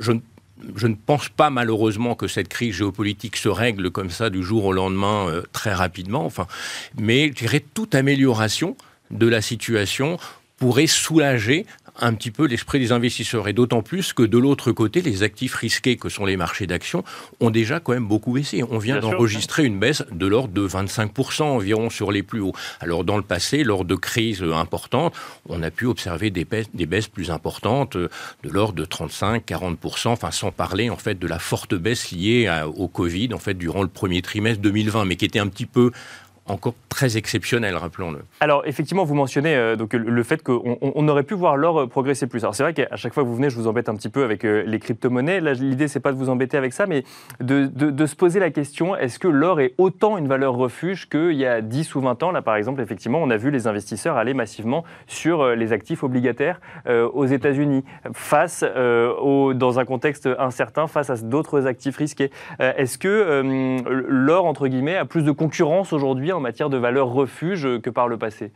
je, 0.00 0.12
je 0.74 0.86
ne 0.86 0.94
pense 0.94 1.28
pas 1.28 1.50
malheureusement 1.50 2.14
que 2.14 2.28
cette 2.28 2.48
crise 2.48 2.76
géopolitique 2.76 3.36
se 3.36 3.50
règle 3.50 3.90
comme 3.90 4.08
ça 4.08 4.30
du 4.30 4.42
jour 4.42 4.64
au 4.64 4.72
lendemain 4.72 5.42
très 5.52 5.74
rapidement. 5.74 6.24
Enfin, 6.24 6.46
mais 6.98 7.28
je 7.28 7.32
dirais 7.34 7.62
toute 7.74 7.94
amélioration 7.94 8.78
de 9.10 9.26
la 9.26 9.42
situation 9.42 10.16
pourrait 10.56 10.86
soulager 10.86 11.66
un 12.00 12.14
petit 12.14 12.30
peu 12.30 12.46
l'esprit 12.46 12.78
des 12.78 12.92
investisseurs. 12.92 13.48
Et 13.48 13.52
d'autant 13.52 13.82
plus 13.82 14.12
que 14.12 14.22
de 14.22 14.38
l'autre 14.38 14.72
côté, 14.72 15.02
les 15.02 15.22
actifs 15.22 15.54
risqués 15.54 15.96
que 15.96 16.08
sont 16.08 16.24
les 16.24 16.36
marchés 16.36 16.66
d'actions 16.66 17.04
ont 17.40 17.50
déjà 17.50 17.80
quand 17.80 17.92
même 17.92 18.06
beaucoup 18.06 18.32
baissé. 18.32 18.62
On 18.68 18.78
vient 18.78 19.00
d'enregistrer 19.00 19.64
une 19.64 19.78
baisse 19.78 20.04
de 20.10 20.26
l'ordre 20.26 20.52
de 20.52 20.66
25% 20.66 21.42
environ 21.42 21.90
sur 21.90 22.12
les 22.12 22.22
plus 22.22 22.40
hauts. 22.40 22.54
Alors 22.80 23.04
dans 23.04 23.16
le 23.16 23.22
passé, 23.22 23.64
lors 23.64 23.84
de 23.84 23.94
crises 23.94 24.42
importantes, 24.42 25.14
on 25.48 25.62
a 25.62 25.70
pu 25.70 25.86
observer 25.86 26.30
des 26.30 26.44
baisses, 26.44 26.68
des 26.74 26.86
baisses 26.86 27.08
plus 27.08 27.30
importantes 27.30 27.96
de 27.96 28.10
l'ordre 28.44 28.74
de 28.74 28.84
35-40%, 28.84 30.08
enfin 30.08 30.30
sans 30.30 30.52
parler 30.52 30.90
en 30.90 30.96
fait 30.96 31.18
de 31.18 31.26
la 31.26 31.38
forte 31.38 31.74
baisse 31.74 32.10
liée 32.10 32.50
au 32.76 32.88
Covid 32.88 33.34
en 33.34 33.38
fait 33.38 33.54
durant 33.54 33.82
le 33.82 33.88
premier 33.88 34.22
trimestre 34.22 34.60
2020, 34.62 35.04
mais 35.04 35.16
qui 35.16 35.24
était 35.24 35.38
un 35.38 35.48
petit 35.48 35.66
peu 35.66 35.92
encore 36.48 36.74
très 36.88 37.16
exceptionnel, 37.16 37.76
rappelons-le. 37.76 38.20
Alors, 38.40 38.62
effectivement, 38.64 39.04
vous 39.04 39.14
mentionnez 39.14 39.54
euh, 39.54 39.76
donc, 39.76 39.92
le 39.92 40.22
fait 40.22 40.42
qu'on 40.42 40.78
on 40.80 41.08
aurait 41.08 41.24
pu 41.24 41.34
voir 41.34 41.56
l'or 41.56 41.80
euh, 41.80 41.86
progresser 41.86 42.26
plus. 42.26 42.42
Alors, 42.42 42.54
c'est 42.54 42.62
vrai 42.62 42.72
qu'à 42.72 42.96
chaque 42.96 43.12
fois 43.12 43.22
que 43.22 43.28
vous 43.28 43.36
venez, 43.36 43.50
je 43.50 43.56
vous 43.56 43.66
embête 43.66 43.88
un 43.88 43.96
petit 43.96 44.08
peu 44.08 44.24
avec 44.24 44.44
euh, 44.44 44.62
les 44.66 44.78
crypto-monnaies. 44.78 45.40
Là, 45.40 45.52
l'idée, 45.52 45.88
c'est 45.88 46.00
pas 46.00 46.12
de 46.12 46.16
vous 46.16 46.30
embêter 46.30 46.56
avec 46.56 46.72
ça, 46.72 46.86
mais 46.86 47.04
de, 47.40 47.66
de, 47.66 48.06
se 48.06 48.14
poser 48.14 48.40
la 48.40 48.50
question 48.50 48.96
est-ce 48.96 49.18
que 49.18 49.28
l'or 49.28 49.60
est 49.60 49.74
autant 49.78 50.16
une 50.16 50.28
valeur 50.28 50.54
refuge 50.54 51.08
qu'il 51.08 51.32
y 51.32 51.44
a 51.44 51.60
10 51.60 51.94
ou 51.96 52.00
20 52.00 52.22
ans? 52.22 52.30
Là, 52.30 52.40
par 52.40 52.56
exemple, 52.56 52.80
effectivement, 52.80 53.20
on 53.20 53.30
a 53.30 53.36
vu 53.36 53.50
les 53.50 53.66
investisseurs 53.66 54.16
aller 54.16 54.32
massivement 54.32 54.84
sur 55.06 55.44
les 55.48 55.72
actifs 55.72 56.04
obligataires 56.04 56.60
aux 56.88 57.26
États-Unis, 57.26 57.84
face 58.12 58.64
au, 59.20 59.54
dans 59.54 59.78
un 59.78 59.84
contexte 59.84 60.28
incertain, 60.38 60.86
face 60.86 61.10
à 61.10 61.16
d'autres 61.16 61.66
actifs 61.66 61.96
risqués. 61.96 62.30
est-ce 62.60 62.96
que 62.96 63.42
l'or, 64.08 64.44
entre 64.44 64.68
guillemets, 64.68 64.96
a 64.96 65.04
plus 65.04 65.22
de 65.22 65.32
concurrence 65.32 65.92
aujourd'hui 65.92 66.32
en 66.36 66.40
matière 66.40 66.70
de 66.70 66.76
valeur 66.76 67.08
refuge 67.08 67.80
que 67.82 67.90
par 67.90 68.08
le 68.08 68.16
passé 68.16 68.52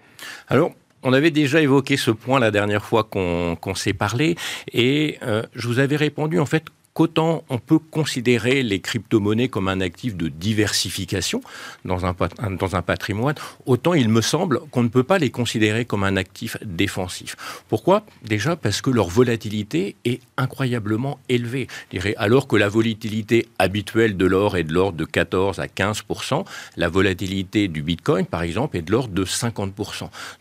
Alors, 0.49 0.72
on 1.02 1.12
avait 1.12 1.30
déjà 1.30 1.60
évoqué 1.60 1.96
ce 1.96 2.10
point 2.10 2.38
la 2.38 2.50
dernière 2.50 2.84
fois 2.84 3.04
qu'on 3.04 3.75
s'est 3.75 3.94
parlé, 3.94 4.37
et 4.72 5.18
euh, 5.22 5.42
je 5.54 5.66
vous 5.66 5.78
avais 5.78 5.96
répondu 5.96 6.38
en 6.38 6.46
fait 6.46 6.64
qu'autant 6.94 7.44
on 7.49 7.59
peut 7.59 7.78
considérer 7.78 8.62
les 8.62 8.80
crypto-monnaies 8.80 9.49
comme 9.49 9.68
un 9.68 9.80
actif 9.80 10.16
de 10.16 10.28
diversification 10.28 11.40
dans 11.85 12.04
un, 12.06 12.14
dans 12.59 12.76
un 12.76 12.82
patrimoine, 12.82 13.35
autant 13.66 13.94
il 13.94 14.09
me 14.09 14.20
semble 14.20 14.61
qu'on 14.70 14.82
ne 14.82 14.88
peut 14.88 15.04
pas 15.04 15.18
les 15.18 15.30
considérer 15.30 15.85
comme 15.85 16.04
un 16.04 16.16
actif 16.16 16.56
défensif. 16.64 17.37
Pourquoi? 17.68 18.04
Déjà 18.25 18.56
parce 18.56 18.80
que 18.80 18.90
leur 18.90 19.09
volatilité 19.09 19.97
est 20.04 20.20
incroyablement 20.37 21.18
élevée. 21.28 21.68
Alors 22.16 22.49
que 22.49 22.56
la 22.56 22.68
volatilité 22.68 23.49
habituelle 23.59 24.16
de 24.16 24.26
l'or 24.26 24.56
est 24.56 24.64
de 24.64 24.73
l'ordre 24.73 24.99
de 24.99 25.04
14 25.04 25.61
à 25.61 25.66
15% 25.66 26.44
la 26.76 26.88
volatilité 26.88 27.68
du 27.68 27.82
Bitcoin, 27.82 28.26
par 28.26 28.42
exemple, 28.42 28.76
est 28.76 28.82
de 28.82 28.92
l'ordre 28.92 29.14
de 29.14 29.25
50 29.25 29.75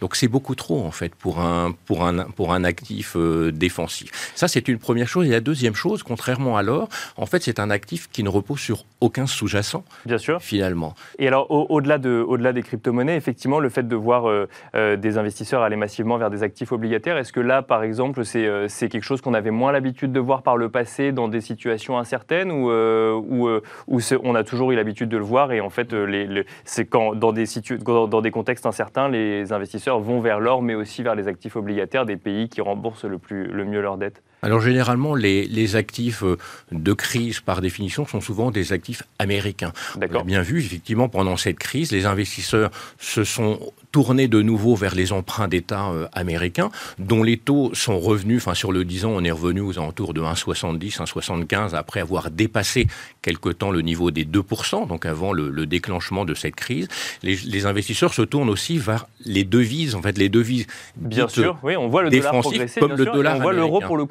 Donc 0.02 0.16
c'est 0.16 0.28
beaucoup 0.28 0.56
trop, 0.56 0.86
en 0.86 0.92
fait, 0.92 1.14
pour 1.16 1.40
un, 1.40 1.76
pour 1.86 2.06
un, 2.06 2.24
pour 2.26 2.54
un 2.54 2.64
actif 2.64 3.16
euh, 3.16 3.52
défensif. 3.52 4.32
Ça, 4.36 4.48
c'est 4.48 4.68
une 4.68 4.80
première 4.80 5.08
chose. 5.08 5.28
Et 5.28 5.32
la 5.32 5.42
deuxième 5.42 5.76
chose, 5.76 6.04
contrairement 6.04 6.39
à 6.58 6.64
l'or, 6.64 6.90
en 7.18 7.26
fait, 7.26 7.44
c'est 7.44 7.60
un 7.60 7.70
actif 7.70 8.10
qui 8.12 8.24
ne 8.24 8.30
repose 8.30 8.60
sur 8.60 8.86
aucun 9.02 9.28
sous-jacent. 9.28 9.84
Bien 10.06 10.18
sûr. 10.18 10.42
Finalement. 10.42 10.96
Et 11.18 11.28
alors, 11.28 11.50
au-delà 11.50 11.98
de, 11.98 12.24
au 12.28 12.38
-delà 12.38 12.54
des 12.54 12.64
crypto-monnaies, 12.64 13.16
effectivement, 13.16 13.60
le 13.60 13.70
fait 13.70 13.88
de 13.88 13.96
voir 13.96 14.30
euh, 14.30 14.48
euh, 14.76 14.96
des 14.96 15.18
investisseurs 15.18 15.62
aller 15.62 15.76
massivement 15.76 16.18
vers 16.18 16.30
des 16.30 16.44
actifs 16.44 16.72
obligataires, 16.72 17.18
est-ce 17.18 17.34
que 17.34 17.40
là, 17.40 17.62
par 17.62 17.84
exemple, 17.84 18.26
c'est 18.26 18.90
quelque 18.90 19.04
chose 19.04 19.22
qu'on 19.22 19.34
avait 19.34 19.52
moins 19.52 19.72
l'habitude 19.72 20.12
de 20.12 20.20
voir 20.20 20.42
par 20.42 20.58
le 20.58 20.70
passé 20.70 21.12
dans 21.12 21.28
des 21.28 21.42
situations 21.42 21.98
incertaines 21.98 22.52
ou, 22.52 22.70
ou, 22.72 23.50
ou 23.88 24.00
on 24.24 24.36
a 24.36 24.44
toujours 24.44 24.72
eu 24.72 24.76
l'habitude 24.76 25.10
de 25.10 25.18
le 25.18 25.24
voir 25.24 25.52
et 25.52 25.62
en 25.62 25.70
fait, 25.70 25.94
les, 25.94 26.46
c'est 26.64 26.86
quand 26.86 27.16
dans 27.16 27.32
des, 27.32 27.46
dans 27.86 28.22
des 28.22 28.32
contextes 28.32 28.66
incertains, 28.66 29.10
les 29.10 29.52
investisseurs 29.54 30.00
vont 30.00 30.20
vers 30.20 30.40
l'or, 30.40 30.62
mais 30.62 30.76
aussi 30.76 31.04
vers 31.04 31.16
les 31.16 31.28
actifs 31.28 31.56
obligataires 31.56 32.06
des 32.06 32.18
pays 32.18 32.50
qui 32.50 32.62
remboursent 32.62 33.06
le, 33.06 33.18
plus, 33.18 33.46
le 33.46 33.66
mieux 33.66 33.82
leurs 33.82 33.98
dettes 33.98 34.22
alors 34.42 34.62
généralement, 34.62 35.16
les, 35.16 35.46
les, 35.46 35.76
actifs 35.76 36.24
euh, 36.24 36.38
de 36.72 36.94
crise, 36.94 37.40
par 37.40 37.62
définition, 37.62 38.06
sont 38.06 38.22
souvent 38.22 38.52
des 38.52 38.74
actifs 38.74 39.04
américains. 39.20 39.74
On 39.98 40.02
a 40.02 40.24
bien 40.24 40.42
vu, 40.42 40.60
effectivement, 40.60 41.10
pendant 41.10 41.38
cette 41.38 41.60
crise, 41.60 41.92
les 41.92 42.06
investisseurs 42.06 42.72
se 43.00 43.24
sont 43.24 43.60
tournés 43.92 44.28
de 44.28 44.42
nouveau 44.42 44.76
vers 44.76 44.96
les 44.96 45.12
emprunts 45.12 45.48
d'État 45.48 45.90
euh, 45.90 46.08
américains, 46.14 46.70
dont 47.00 47.24
les 47.24 47.38
taux 47.38 47.72
sont 47.74 48.00
revenus, 48.00 48.38
enfin 48.38 48.54
sur 48.54 48.72
le 48.72 48.86
10 48.86 49.06
ans, 49.06 49.12
on 49.12 49.24
est 49.24 49.32
revenu 49.32 49.62
aux 49.62 49.80
alentours 49.80 50.14
de 50.14 50.22
1,70, 50.22 50.98
1,75, 50.98 51.76
après 51.76 52.00
avoir 52.00 52.30
dépassé 52.30 52.88
quelque 53.22 53.50
temps 53.50 53.72
le 53.72 53.82
niveau 53.82 54.12
des 54.12 54.26
2%, 54.26 54.88
donc 54.88 55.06
avant 55.06 55.34
le, 55.34 55.50
le 55.50 55.66
déclenchement 55.66 56.26
de 56.26 56.34
cette 56.34 56.56
crise. 56.56 56.88
Les, 57.24 57.36
les, 57.36 57.66
investisseurs 57.66 58.14
se 58.14 58.22
tournent 58.22 58.50
aussi 58.50 58.78
vers 58.78 59.08
les 59.26 59.44
devises, 59.44 59.96
en 59.96 60.02
fait, 60.02 60.18
les 60.18 60.30
devises 60.30 60.68
Bien 60.96 61.28
sûr, 61.28 61.58
oui, 61.64 61.76
on 61.76 61.88
voit 61.88 62.04
le 62.04 62.10
dollar 62.10 62.40
progresser, 62.40 62.80
comme 62.80 62.94
le 62.94 63.06
dollar 63.06 63.38
on 63.38 63.42
voit 63.42 63.54
l'euro 63.54 63.82
pour 63.82 63.98
le 63.98 64.06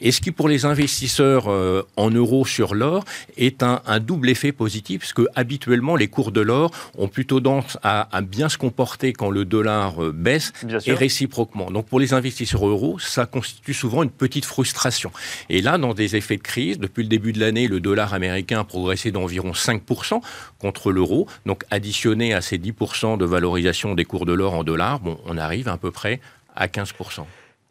et 0.00 0.12
ce 0.12 0.20
qui, 0.20 0.32
pour 0.32 0.48
les 0.48 0.64
investisseurs 0.64 1.48
euh, 1.48 1.82
en 1.96 2.10
euros 2.10 2.44
sur 2.46 2.74
l'or, 2.74 3.04
est 3.36 3.62
un, 3.62 3.80
double 4.00 4.28
effet 4.28 4.52
positif, 4.52 5.00
parce 5.00 5.12
que 5.12 5.26
habituellement, 5.34 5.96
les 5.96 6.08
cours 6.08 6.32
de 6.32 6.40
l'or 6.40 6.70
ont 6.98 7.08
plutôt 7.08 7.40
tendance 7.40 7.78
à, 7.82 8.20
bien 8.22 8.48
se 8.48 8.58
comporter 8.58 9.12
quand 9.12 9.30
le 9.30 9.44
dollar 9.44 10.02
euh, 10.02 10.12
baisse, 10.12 10.52
et 10.86 10.92
réciproquement. 10.92 11.70
Donc, 11.70 11.86
pour 11.86 12.00
les 12.00 12.12
investisseurs 12.12 12.66
euros, 12.66 12.98
ça 12.98 13.26
constitue 13.26 13.74
souvent 13.74 14.02
une 14.02 14.10
petite 14.10 14.44
frustration. 14.44 15.10
Et 15.48 15.62
là, 15.62 15.78
dans 15.78 15.94
des 15.94 16.16
effets 16.16 16.36
de 16.36 16.42
crise, 16.42 16.78
depuis 16.78 17.02
le 17.02 17.08
début 17.08 17.32
de 17.32 17.40
l'année, 17.40 17.68
le 17.68 17.80
dollar 17.80 18.14
américain 18.14 18.60
a 18.60 18.64
progressé 18.64 19.10
d'environ 19.10 19.52
5% 19.52 20.20
contre 20.58 20.92
l'euro. 20.92 21.26
Donc, 21.44 21.64
additionné 21.70 22.34
à 22.34 22.40
ces 22.40 22.58
10% 22.58 23.18
de 23.18 23.24
valorisation 23.24 23.94
des 23.94 24.04
cours 24.04 24.26
de 24.26 24.32
l'or 24.32 24.54
en 24.54 24.64
dollars, 24.64 25.00
bon, 25.00 25.18
on 25.26 25.38
arrive 25.38 25.68
à 25.68 25.76
peu 25.76 25.90
près 25.90 26.20
à 26.54 26.66
15%. 26.66 27.24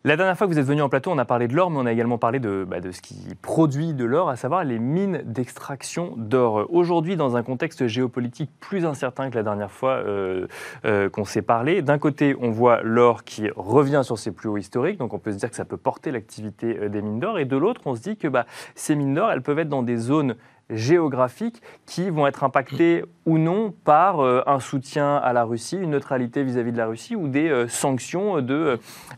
La 0.06 0.18
dernière 0.18 0.38
fois 0.38 0.46
que 0.46 0.52
vous 0.52 0.60
êtes 0.60 0.68
venu 0.68 0.84
en 0.84 0.88
plateau, 0.88 1.10
on 1.10 1.18
a 1.18 1.26
parlé 1.26 1.48
de 1.48 1.56
l'or, 1.56 1.72
mais 1.72 1.80
on 1.80 1.86
a 1.88 1.92
également 1.92 2.20
parlé 2.20 2.38
de, 2.38 2.64
bah, 2.64 2.80
de 2.80 2.92
ce 2.92 3.02
qui 3.02 3.16
produit 3.42 3.96
de 3.96 4.06
l'or, 4.06 4.30
à 4.30 4.36
savoir 4.36 4.64
les 4.64 4.78
mines 4.78 5.24
d'extraction 5.26 6.14
d'or. 6.16 6.68
Aujourd'hui, 6.70 7.16
dans 7.16 7.38
un 7.38 7.42
contexte 7.42 7.88
géopolitique 7.88 8.52
plus 8.60 8.86
incertain 8.86 9.32
que 9.32 9.36
la 9.36 9.42
dernière 9.42 9.72
fois 9.72 9.94
euh, 9.94 10.46
euh, 10.86 11.10
qu'on 11.10 11.26
s'est 11.26 11.42
parlé, 11.42 11.82
d'un 11.82 11.98
côté, 11.98 12.36
on 12.40 12.52
voit 12.52 12.84
l'or 12.84 13.24
qui 13.24 13.50
revient 13.56 14.02
sur 14.04 14.20
ses 14.20 14.32
plus 14.32 14.48
hauts 14.48 14.58
historiques, 14.58 15.00
donc 15.00 15.12
on 15.16 15.18
peut 15.18 15.32
se 15.32 15.38
dire 15.38 15.50
que 15.50 15.56
ça 15.56 15.66
peut 15.66 15.76
porter 15.76 16.12
l'activité 16.12 16.78
euh, 16.80 16.88
des 16.88 17.02
mines 17.02 17.20
d'or, 17.20 17.40
et 17.40 17.46
de 17.46 17.58
l'autre, 17.58 17.82
on 17.86 17.96
se 17.96 18.02
dit 18.02 18.16
que 18.16 18.28
bah, 18.28 18.46
ces 18.76 18.94
mines 18.94 19.16
d'or, 19.16 19.32
elles 19.32 19.42
peuvent 19.42 19.58
être 19.58 19.70
dans 19.70 19.82
des 19.82 19.98
zones 19.98 20.36
géographiques 20.70 21.62
qui 21.86 22.10
vont 22.10 22.28
être 22.28 22.44
impactés 22.44 23.04
ou 23.26 23.38
non 23.38 23.74
par 23.84 24.20
euh, 24.20 24.42
un 24.48 24.60
soutien 24.60 25.16
à 25.18 25.34
la 25.34 25.44
Russie, 25.44 25.78
une 25.78 25.92
neutralité 25.92 26.44
vis-à-vis 26.44 26.72
de 26.72 26.78
la 26.78 26.88
Russie 26.88 27.16
ou 27.16 27.28
des 27.28 27.50
euh, 27.50 27.68
sanctions 27.68 28.44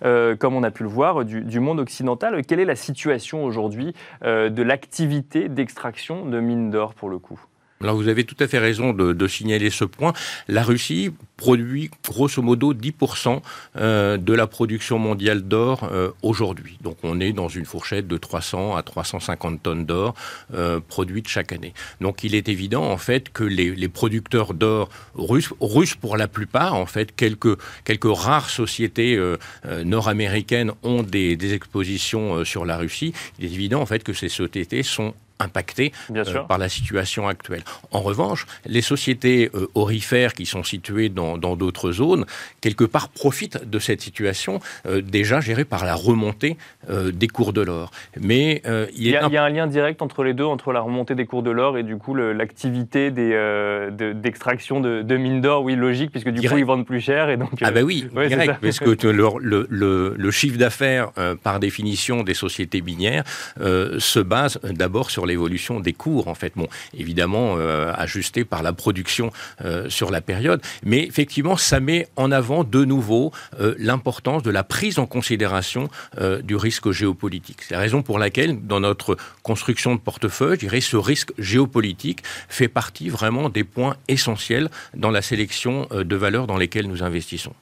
euh, 0.04 0.36
comme 0.36 0.56
on 0.56 0.64
a 0.64 0.72
pu 0.72 0.84
le 0.84 0.90
voir, 0.90 1.26
du, 1.26 1.60
monde 1.60 1.80
occidental. 1.80 2.46
Quelle 2.46 2.60
est 2.60 2.66
la 2.66 2.76
situation 2.76 3.44
aujourd'hui 3.44 3.94
de 4.24 4.62
l'activité 4.62 5.50
d'extraction 5.50 6.26
de 6.26 6.40
mines 6.40 6.70
d'or 6.70 6.94
pour 6.94 7.10
le 7.10 7.20
coup? 7.20 7.40
Là, 7.82 7.92
vous 7.94 8.08
avez 8.08 8.24
tout 8.24 8.36
à 8.40 8.48
fait 8.48 8.58
raison 8.58 8.92
de, 8.94 9.28
signaler 9.28 9.70
ce 9.70 9.84
point. 9.84 10.14
La 10.48 10.64
Russie 10.64 11.12
produit 11.36 11.92
grosso 12.04 12.42
modo 12.42 12.74
10% 12.74 13.42
euh, 13.76 14.18
de 14.18 14.34
la 14.34 14.48
production 14.48 14.98
mondiale 14.98 15.44
d'or 15.44 15.88
euh, 15.92 16.10
aujourd'hui. 16.24 16.80
Donc 16.82 16.98
on 17.04 17.20
est 17.20 17.34
dans 17.34 17.50
une 17.50 17.66
fourchette 17.66 18.08
de 18.08 18.18
300 18.18 18.76
à 18.76 18.82
350 18.82 19.62
tonnes 19.62 19.86
d'or 19.86 20.16
euh, 20.56 20.80
produites 20.80 21.28
chaque 21.28 21.52
année. 21.52 21.74
Donc 22.02 22.24
il 22.24 22.34
est 22.34 22.50
évident 22.50 22.84
en 22.84 22.98
fait 22.98 23.30
que 23.30 23.44
les, 23.44 23.88
producteurs 23.90 24.54
d'or 24.54 24.90
russes, 25.16 25.54
russes 25.62 25.96
pour 25.96 26.18
la 26.18 26.28
plupart, 26.28 26.74
en 26.74 26.86
fait, 26.86 27.16
quelques, 27.16 27.58
quelques 27.84 28.12
rares 28.12 28.50
sociétés 28.50 29.18
nord-américaines 29.86 30.72
ont 30.84 31.04
des, 31.04 31.36
des 31.36 31.54
expositions 31.54 32.44
sur 32.44 32.66
la 32.66 32.78
Russie. 32.78 33.14
Il 33.40 33.46
est 33.46 33.54
évident 33.54 33.82
en 33.82 33.86
fait 33.86 34.04
que 34.04 34.14
ces 34.14 34.30
sociétés 34.30 34.84
sont 34.84 35.14
impactés 35.40 35.92
euh, 36.16 36.24
par 36.48 36.58
la 36.58 36.70
situation 36.70 37.28
actuelle. 37.28 37.64
En 37.92 38.02
revanche, 38.02 38.46
les 38.66 38.82
sociétés 38.82 39.50
euh, 39.54 39.68
orifères 39.76 40.34
qui 40.34 40.46
sont 40.46 40.64
situées 40.64 41.10
dans 41.10 41.38
d'autres 41.38 41.92
zones, 41.92 42.26
quelque 42.62 42.84
part, 42.84 43.10
profitent 43.10 43.70
de 43.70 43.80
cette 43.80 44.02
situation 44.02 44.60
euh, 44.86 45.02
déjà 45.02 45.40
gérée 45.40 45.66
par 45.66 45.86
la 45.86 45.96
remontée 45.96 46.58
des 47.14 47.28
cours 47.28 47.54
de 47.54 47.62
l'or. 47.62 47.92
Mais 48.20 48.62
il, 48.96 49.08
y 49.08 49.16
a, 49.16 49.26
un... 49.26 49.50
lien 49.50 49.68
direct 49.68 50.02
entre 50.02 50.24
les 50.24 50.34
deux, 50.34 50.46
entre 50.46 50.72
la 50.72 50.80
remontée 50.80 51.16
des 51.16 51.26
cours 51.26 51.44
de 51.44 51.52
l'or 51.52 51.78
et 51.78 51.84
du 51.84 51.98
coup 51.98 52.16
l'activité 52.16 53.12
d'extraction 53.12 54.80
de, 54.80 55.02
de, 55.02 55.18
mines 55.18 55.42
d'or. 55.42 55.64
Oui, 55.64 55.76
logique, 55.76 56.12
puisque 56.12 56.30
du 56.30 56.48
coup 56.48 56.58
ils 56.58 56.66
vendent 56.66 56.86
plus 56.86 57.02
cher 57.02 57.30
et 57.30 57.38
donc. 57.38 57.52
ah 57.62 57.72
ben 57.72 57.84
oui, 57.84 58.08
direct, 58.28 58.56
parce 58.62 58.80
que 58.80 59.08
le, 59.08 59.68
le, 59.70 60.16
le 60.18 60.32
chiffre 60.32 60.58
d'affaires, 60.58 61.12
par 61.44 61.60
définition, 61.60 62.24
des 62.24 62.34
sociétés 62.34 62.82
minières 62.82 63.24
se 63.58 64.20
base 64.20 64.60
d'abord 64.64 65.12
sur 65.12 65.27
l'évolution 65.28 65.80
des 65.80 65.94
cours, 65.94 66.28
en 66.28 66.36
fait. 66.36 66.54
Bon, 66.56 66.68
évidemment, 66.98 67.56
euh, 67.58 67.92
ajusté 67.96 68.46
par 68.46 68.64
la 68.64 68.74
production 68.74 69.32
euh, 69.64 69.90
sur 69.90 70.12
la 70.12 70.22
période, 70.22 70.62
mais 70.84 71.04
effectivement, 71.04 71.58
ça 71.58 71.80
met 71.80 72.08
en 72.16 72.32
avant 72.32 72.64
de 72.64 72.86
nouveau 72.86 73.32
euh, 73.60 73.76
l'importance 73.78 74.44
de 74.44 74.52
la 74.52 74.64
prise 74.64 75.00
en 75.00 75.06
considération 75.06 75.90
du 76.44 76.56
risque 76.56 76.92
géopolitique. 76.92 77.62
C'est 77.62 77.74
la 77.74 77.80
raison 77.80 78.02
pour 78.02 78.18
laquelle, 78.18 78.66
dans 78.66 78.80
notre 78.80 79.18
construction 79.44 79.96
de 79.96 80.00
portefeuille, 80.00 80.56
je 80.56 80.62
dirais, 80.62 80.82
ce 80.82 80.98
risque 80.98 81.32
géopolitique 81.38 82.24
fait 82.50 82.68
partie 82.68 83.10
vraiment 83.10 83.50
des 83.50 83.64
points 83.64 83.98
essentiels 84.08 84.70
dans 84.96 85.12
la 85.12 85.22
sélection 85.22 85.88
de 85.92 86.16
valeurs 86.16 86.48
dans 86.48 86.58
lesquelles 86.58 86.88
nous 86.88 87.04
investissons. 87.04 87.54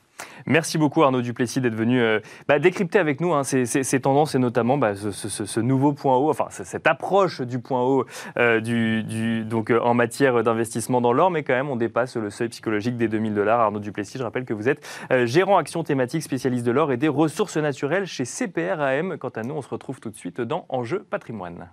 Merci 0.48 0.78
beaucoup 0.78 1.02
Arnaud 1.02 1.22
Duplessis 1.22 1.60
d'être 1.60 1.74
venu 1.74 2.00
euh, 2.00 2.20
bah, 2.48 2.60
décrypter 2.60 3.00
avec 3.00 3.20
nous 3.20 3.34
hein, 3.34 3.44
ces, 3.44 4.00
tendances 4.00 4.36
et 4.36 4.40
notamment 4.40 4.78
bah, 4.78 4.94
ce, 4.96 5.60
nouveau 5.60 5.94
point 5.94 6.18
haut, 6.18 6.30
enfin 6.30 6.48
cette 6.50 6.86
approche 6.86 7.42
du 7.42 7.60
point 7.60 7.82
haut 7.82 8.06
euh, 8.38 9.44
donc, 9.44 9.72
euh, 9.72 9.80
en 9.80 9.96
matière 9.96 10.44
d'investissement 10.44 11.02
dans 11.02 11.14
l'or, 11.14 11.32
mais 11.32 11.44
quand 11.44 11.54
même 11.54 11.70
on 11.70 11.76
dépasse 11.76 12.16
le 12.16 12.30
seuil 12.30 12.50
psychologique 12.50 12.96
des 12.96 13.08
2000 13.08 13.34
dollars. 13.34 13.60
Arnaud 13.60 13.80
Duplessis, 13.80 14.20
je 14.20 14.24
rappelle 14.24 14.46
que 14.46 14.54
vous 14.54 14.70
êtes 14.70 14.86
gérant 15.24 15.58
action 15.58 15.84
thématique 15.84 16.22
spécialiste 16.22 16.66
de 16.66 16.72
l'or 16.72 16.92
et 16.92 16.98
des 16.98 17.08
ressources 17.08 17.58
naturelles 17.58 18.06
chez 18.06 18.26
CPRAM. 18.26 19.18
Quant 19.18 19.30
à 19.30 19.42
nous, 19.42 19.56
on 19.56 19.62
se 19.62 19.70
retrouve 19.70 20.00
tout 20.00 20.10
de 20.10 20.16
suite 20.16 20.42
dans 20.42 20.66
Enjeu 20.70 21.00
patrimoine. 21.10 21.70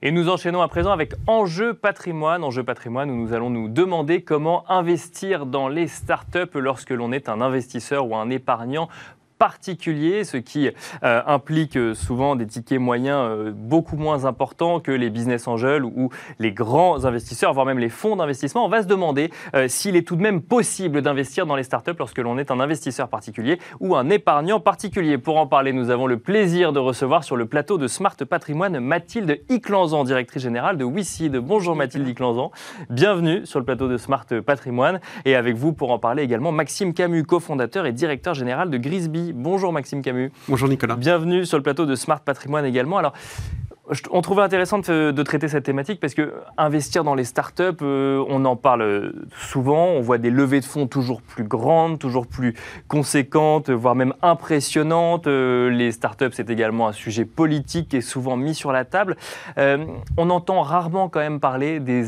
Et 0.00 0.12
nous 0.12 0.28
enchaînons 0.28 0.62
à 0.62 0.68
présent 0.68 0.92
avec 0.92 1.14
Enjeu 1.26 1.74
patrimoine. 1.74 2.44
Enjeu 2.44 2.62
patrimoine 2.62 3.10
où 3.10 3.16
nous 3.16 3.32
allons 3.32 3.50
nous 3.50 3.68
demander 3.68 4.22
comment 4.22 4.64
investir 4.70 5.44
dans 5.44 5.66
les 5.66 5.88
startups 5.88 6.54
lorsque 6.54 6.90
l'on 6.90 7.10
est 7.10 7.28
un 7.28 7.40
investisseur 7.40 8.06
ou 8.06 8.14
un 8.14 8.30
épargnant 8.30 8.88
particulier, 9.38 10.24
ce 10.24 10.36
qui 10.36 10.68
euh, 11.02 11.22
implique 11.26 11.76
euh, 11.76 11.94
souvent 11.94 12.36
des 12.36 12.46
tickets 12.46 12.80
moyens 12.80 13.28
euh, 13.30 13.52
beaucoup 13.54 13.96
moins 13.96 14.24
importants 14.24 14.80
que 14.80 14.90
les 14.90 15.10
business 15.10 15.46
angels 15.46 15.84
ou 15.84 16.10
les 16.38 16.52
grands 16.52 17.04
investisseurs, 17.04 17.52
voire 17.52 17.66
même 17.66 17.78
les 17.78 17.88
fonds 17.88 18.16
d'investissement. 18.16 18.64
On 18.64 18.68
va 18.68 18.82
se 18.82 18.88
demander 18.88 19.30
s'il 19.68 19.96
est 19.96 20.06
tout 20.06 20.16
de 20.16 20.22
même 20.22 20.42
possible 20.42 21.02
d'investir 21.02 21.46
dans 21.46 21.56
les 21.56 21.62
startups 21.62 21.92
lorsque 21.98 22.18
l'on 22.18 22.38
est 22.38 22.50
un 22.50 22.60
investisseur 22.60 23.08
particulier 23.08 23.58
ou 23.80 23.96
un 23.96 24.10
épargnant 24.10 24.60
particulier. 24.60 25.18
Pour 25.18 25.38
en 25.38 25.46
parler, 25.46 25.72
nous 25.72 25.90
avons 25.90 26.06
le 26.06 26.18
plaisir 26.18 26.72
de 26.72 26.78
recevoir 26.78 27.24
sur 27.24 27.36
le 27.36 27.46
plateau 27.46 27.78
de 27.78 27.86
Smart 27.86 28.16
Patrimoine 28.16 28.80
Mathilde 28.80 29.40
Iclanzan, 29.48 30.04
directrice 30.04 30.42
générale 30.42 30.76
de 30.76 30.84
WICID. 30.84 31.36
Bonjour 31.36 31.76
Mathilde 31.76 32.08
Iclanzan, 32.08 32.50
bienvenue 32.90 33.46
sur 33.46 33.58
le 33.58 33.64
plateau 33.64 33.88
de 33.88 33.96
Smart 33.96 34.26
Patrimoine 34.44 35.00
et 35.24 35.34
avec 35.34 35.56
vous 35.56 35.72
pour 35.72 35.90
en 35.90 35.98
parler 35.98 36.22
également 36.22 36.52
Maxime 36.52 36.94
Camus, 36.94 37.24
cofondateur 37.24 37.86
et 37.86 37.92
directeur 37.92 38.34
général 38.34 38.70
de 38.70 38.78
Grisby. 38.78 39.27
Bonjour 39.32 39.72
Maxime 39.72 40.02
Camus. 40.02 40.30
Bonjour 40.48 40.68
Nicolas. 40.68 40.96
Bienvenue 40.96 41.44
sur 41.44 41.56
le 41.56 41.62
plateau 41.62 41.86
de 41.86 41.94
Smart 41.94 42.20
Patrimoine 42.20 42.64
également. 42.64 42.98
Alors, 42.98 43.12
on 44.10 44.20
trouvait 44.20 44.42
intéressant 44.42 44.78
de, 44.78 45.22
traiter 45.22 45.48
cette 45.48 45.64
thématique 45.64 46.00
parce 46.00 46.14
que 46.14 46.34
investir 46.56 47.04
dans 47.04 47.14
les 47.14 47.24
startups, 47.24 47.82
euh, 47.82 48.24
on 48.28 48.44
en 48.44 48.56
parle 48.56 49.12
souvent. 49.40 49.86
On 49.88 50.00
voit 50.00 50.18
des 50.18 50.30
levées 50.30 50.60
de 50.60 50.64
fonds 50.64 50.86
toujours 50.86 51.22
plus 51.22 51.44
grandes, 51.44 51.98
toujours 51.98 52.26
plus 52.26 52.54
conséquentes, 52.86 53.70
voire 53.70 53.94
même 53.94 54.14
impressionnantes. 54.22 55.26
Euh, 55.26 55.70
les 55.70 55.92
startups, 55.92 56.32
c'est 56.32 56.50
également 56.50 56.88
un 56.88 56.92
sujet 56.92 57.24
politique 57.24 57.88
qui 57.88 57.96
est 57.96 58.02
souvent 58.02 58.36
mis 58.36 58.54
sur 58.54 58.72
la 58.72 58.84
table. 58.84 59.16
Euh, 59.58 59.84
on 60.16 60.30
entend 60.30 60.62
rarement 60.62 61.08
quand 61.08 61.20
même 61.20 61.40
parler 61.40 61.80
des, 61.80 62.04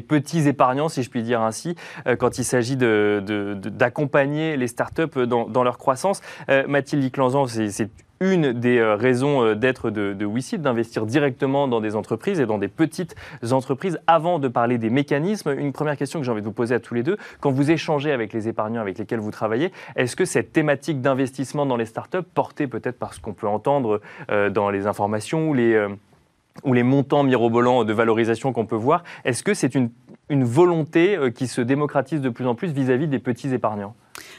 petits 0.00 0.48
épargnants, 0.48 0.88
si 0.88 1.02
je 1.02 1.10
puis 1.10 1.22
dire 1.22 1.42
ainsi, 1.42 1.74
quand 2.18 2.38
il 2.38 2.44
s'agit 2.44 2.76
d'accompagner 2.76 4.56
les 4.56 4.68
startups 4.68 5.26
dans, 5.26 5.48
dans 5.48 5.64
leur 5.64 5.78
croissance. 5.78 6.20
Mathilde 6.66 7.02
Liclanzan, 7.02 7.46
c'est 7.46 7.90
une 8.20 8.52
des 8.52 8.78
euh, 8.78 8.94
raisons 8.94 9.44
euh, 9.44 9.54
d'être 9.54 9.90
de, 9.90 10.12
de 10.12 10.56
d'investir 10.56 11.06
directement 11.06 11.68
dans 11.68 11.80
des 11.80 11.96
entreprises 11.96 12.40
et 12.40 12.46
dans 12.46 12.58
des 12.58 12.68
petites 12.68 13.16
entreprises. 13.50 13.98
Avant 14.06 14.38
de 14.38 14.48
parler 14.48 14.78
des 14.78 14.90
mécanismes, 14.90 15.54
une 15.58 15.72
première 15.72 15.96
question 15.96 16.20
que 16.20 16.24
j'ai 16.24 16.30
envie 16.30 16.40
de 16.40 16.46
vous 16.46 16.52
poser 16.52 16.74
à 16.74 16.80
tous 16.80 16.94
les 16.94 17.02
deux. 17.02 17.16
Quand 17.40 17.50
vous 17.50 17.70
échangez 17.70 18.12
avec 18.12 18.32
les 18.32 18.48
épargnants 18.48 18.80
avec 18.80 18.98
lesquels 18.98 19.18
vous 19.18 19.30
travaillez, 19.30 19.72
est-ce 19.96 20.16
que 20.16 20.24
cette 20.24 20.52
thématique 20.52 21.00
d'investissement 21.00 21.66
dans 21.66 21.76
les 21.76 21.86
startups, 21.86 22.22
portée 22.34 22.66
peut-être 22.66 22.98
par 22.98 23.14
ce 23.14 23.20
qu'on 23.20 23.32
peut 23.32 23.48
entendre 23.48 24.00
euh, 24.30 24.50
dans 24.50 24.70
les 24.70 24.86
informations 24.86 25.48
ou 25.48 25.54
les, 25.54 25.86
ou 26.64 26.72
les 26.72 26.82
montants 26.82 27.22
mirobolants 27.22 27.84
de 27.84 27.92
valorisation 27.92 28.52
qu'on 28.52 28.66
peut 28.66 28.76
voir, 28.76 29.02
est-ce 29.24 29.42
que 29.42 29.54
c'est 29.54 29.74
une, 29.74 29.90
une 30.28 30.44
volonté 30.44 31.18
qui 31.34 31.46
se 31.46 31.60
démocratise 31.60 32.20
de 32.20 32.28
plus 32.28 32.46
en 32.46 32.54
plus 32.54 32.68
vis 32.68 32.90
à 32.90 32.96
-vis 32.96 33.08
des 33.08 33.18
petits 33.18 33.52
épargnants? 33.52 33.94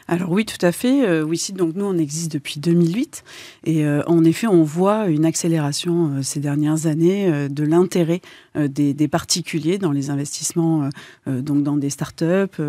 Alors 0.10 0.32
oui, 0.32 0.44
tout 0.44 0.66
à 0.66 0.72
fait. 0.72 1.08
Euh, 1.08 1.24
donc 1.54 1.76
nous, 1.76 1.86
on 1.86 1.98
existe 1.98 2.32
depuis 2.32 2.60
2008. 2.60 3.24
Et 3.66 3.86
euh, 3.86 4.02
en 4.08 4.24
effet, 4.24 4.48
on 4.48 4.64
voit 4.64 5.08
une 5.08 5.24
accélération 5.24 6.16
euh, 6.16 6.22
ces 6.24 6.40
dernières 6.40 6.88
années 6.88 7.48
de 7.48 7.64
l'intérêt 7.64 8.22
des, 8.56 9.08
particuliers 9.08 9.78
dans 9.78 9.92
les 9.92 10.10
investissements, 10.10 10.90
donc 11.28 11.64
dans 11.64 11.78
des 11.78 11.90
startups, 11.90 12.62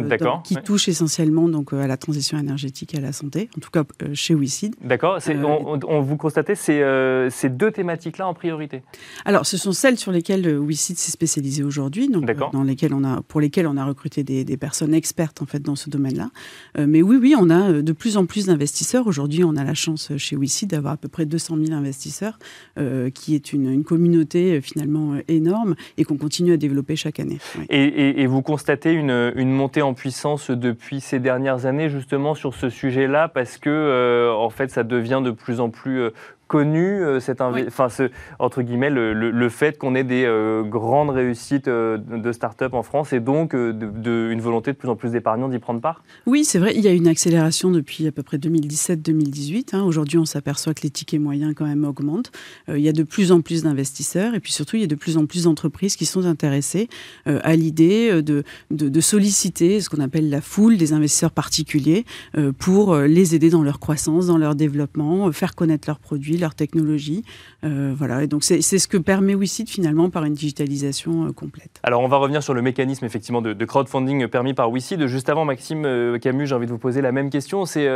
qui 0.44 0.56
touchent 0.56 0.88
essentiellement 0.88 1.48
donc, 1.48 1.72
à 1.72 1.86
la 1.86 1.96
transition 1.96 2.38
énergétique 2.38 2.94
et 2.94 2.98
à 2.98 3.00
la 3.00 3.12
santé, 3.12 3.50
en 3.56 3.60
tout 3.60 3.70
cas 3.70 3.84
chez 4.14 4.34
WICID. 4.34 4.74
D'accord. 4.82 5.18
On, 5.88 6.00
vous 6.00 6.16
constatez 6.16 6.54
ces, 6.54 6.82
ces 7.30 7.48
deux 7.48 7.70
thématiques-là 7.70 8.26
en 8.26 8.34
priorité 8.34 8.82
Alors, 9.24 9.46
ce 9.46 9.56
sont 9.56 9.72
celles 9.72 9.98
sur 9.98 10.12
lesquelles 10.12 10.58
WICID 10.58 10.98
s'est 10.98 11.12
spécialisé 11.12 11.62
aujourd'hui, 11.62 12.08
donc 12.08 12.30
dans 12.52 12.62
lesquelles 12.62 12.94
on 12.94 13.04
a, 13.04 13.22
pour 13.22 13.40
lesquelles 13.40 13.66
on 13.66 13.76
a 13.76 13.84
recruté 13.84 14.22
des, 14.22 14.44
des 14.44 14.56
personnes 14.56 14.94
expertes 14.94 15.42
en 15.42 15.46
fait 15.46 15.60
dans 15.60 15.76
ce 15.76 15.90
domaine-là. 15.90 16.30
mais 16.78 17.02
oui, 17.02 17.16
oui, 17.20 17.34
on 17.38 17.50
a 17.50 17.72
de 17.72 17.92
plus 17.92 18.16
en 18.16 18.26
plus 18.26 18.46
d'investisseurs. 18.46 19.06
Aujourd'hui, 19.06 19.44
on 19.44 19.56
a 19.56 19.64
la 19.64 19.74
chance 19.74 20.16
chez 20.16 20.36
WICID 20.36 20.70
d'avoir 20.70 20.94
à 20.94 20.96
peu 20.96 21.08
près 21.08 21.26
200 21.26 21.56
000 21.64 21.78
investisseurs, 21.78 22.38
euh, 22.78 23.10
qui 23.10 23.34
est 23.34 23.52
une, 23.52 23.84
communauté 23.84 24.56
euh, 24.56 24.60
finalement 24.60 25.14
euh, 25.14 25.22
et 25.98 26.04
qu'on 26.04 26.16
continue 26.16 26.52
à 26.52 26.56
développer 26.56 26.96
chaque 26.96 27.20
année. 27.20 27.38
Et, 27.68 28.26
vous 28.26 28.42
constatez 28.42 28.92
une, 28.92 29.50
montée 29.50 29.82
en 29.82 29.94
puissance 29.94 30.50
depuis 30.50 31.00
ces 31.00 31.18
dernières 31.18 31.66
années 31.66 31.88
justement 31.88 32.34
sur 32.34 32.54
ce 32.54 32.70
sujet-là 32.70 33.28
parce 33.28 33.58
que 33.58 34.32
en 34.36 34.50
fait 34.50 34.70
ça 34.70 34.84
devient 34.84 35.20
de 35.24 35.30
plus 35.30 35.60
en 35.60 35.70
plus 35.70 36.10
connu, 36.50 37.04
euh, 37.04 37.20
cette 37.20 37.38
ce, 37.38 38.10
entre 38.40 38.62
guillemets, 38.62 38.90
le, 38.90 39.48
fait 39.48 39.78
qu'on 39.78 39.94
ait 39.94 40.02
des 40.02 40.24
euh, 40.24 40.64
grandes 40.64 41.10
réussites 41.10 41.68
euh, 41.68 41.96
de 41.96 42.32
start-up 42.32 42.74
en 42.74 42.82
France 42.82 43.12
et 43.12 43.20
donc 43.20 43.54
de, 43.54 44.28
une 44.32 44.40
volonté 44.40 44.72
de 44.72 44.76
plus 44.76 44.88
en 44.88 44.96
plus 44.96 45.12
d'épargnants 45.12 45.48
d'y 45.48 45.60
prendre 45.60 45.80
part? 45.80 46.02
Oui, 46.26 46.44
c'est 46.44 46.58
vrai, 46.58 46.72
il 46.74 46.80
y 46.80 46.88
a 46.88 46.92
une 46.92 47.06
accélération 47.06 47.70
depuis 47.70 48.08
à 48.08 48.12
peu 48.12 48.24
près 48.24 48.36
2017-2018. 48.38 49.76
Hein. 49.76 49.84
Aujourd'hui, 49.84 50.18
on 50.18 50.24
s'aperçoit 50.24 50.74
que 50.74 50.82
les 50.82 50.90
tickets 50.90 51.20
moyens 51.20 51.54
quand 51.54 51.66
même 51.66 51.84
augmentent. 51.84 52.32
il 52.66 52.80
y 52.80 52.88
a 52.88 52.92
de 52.92 53.04
plus 53.04 53.30
en 53.30 53.42
plus 53.42 53.62
d'investisseurs 53.62 54.34
et 54.34 54.40
puis 54.40 54.52
surtout, 54.52 54.74
il 54.74 54.80
y 54.80 54.84
a 54.84 54.88
de 54.88 54.96
plus 54.96 55.16
en 55.18 55.26
plus 55.26 55.44
d'entreprises 55.44 55.94
qui 55.94 56.04
sont 56.04 56.26
intéressées 56.26 56.88
à 57.26 57.54
l'idée 57.54 58.22
de, 58.22 58.42
de, 58.72 59.00
solliciter 59.00 59.80
ce 59.80 59.88
qu'on 59.88 60.02
appelle 60.02 60.28
la 60.30 60.40
foule 60.40 60.76
des 60.76 60.92
investisseurs 60.92 61.30
particuliers 61.30 62.04
pour 62.58 62.96
les 62.96 63.36
aider 63.36 63.50
dans 63.50 63.62
leur 63.62 63.78
croissance, 63.78 64.26
dans 64.26 64.38
leur 64.38 64.56
développement, 64.56 65.30
faire 65.30 65.54
connaître 65.54 65.88
leurs 65.88 66.00
produits, 66.00 66.39
leur 66.40 66.54
technologie. 66.54 67.24
Euh, 67.64 67.92
voilà, 67.96 68.22
et 68.22 68.26
donc 68.26 68.44
c'est 68.44 68.60
ce 68.60 68.88
que 68.88 68.96
permet 68.96 69.34
WICID 69.34 69.68
finalement 69.68 70.10
par 70.10 70.24
une 70.24 70.34
digitalisation 70.34 71.26
euh, 71.26 71.32
complète. 71.32 71.80
Alors 71.82 72.02
on 72.02 72.08
va 72.08 72.16
revenir 72.16 72.42
sur 72.42 72.54
le 72.54 72.62
mécanisme 72.62 73.04
effectivement 73.04 73.42
de, 73.42 73.64
crowdfunding 73.64 74.26
permis 74.28 74.54
par 74.54 74.70
WICID. 74.70 75.06
Juste 75.06 75.28
avant, 75.28 75.44
Maxime 75.44 75.84
euh, 75.84 76.18
Camus, 76.18 76.46
j'ai 76.46 76.54
envie 76.54 76.66
de 76.66 76.72
vous 76.72 76.78
poser 76.78 77.00
la 77.00 77.12
même 77.12 77.30
question. 77.30 77.66
C'est 77.66 77.88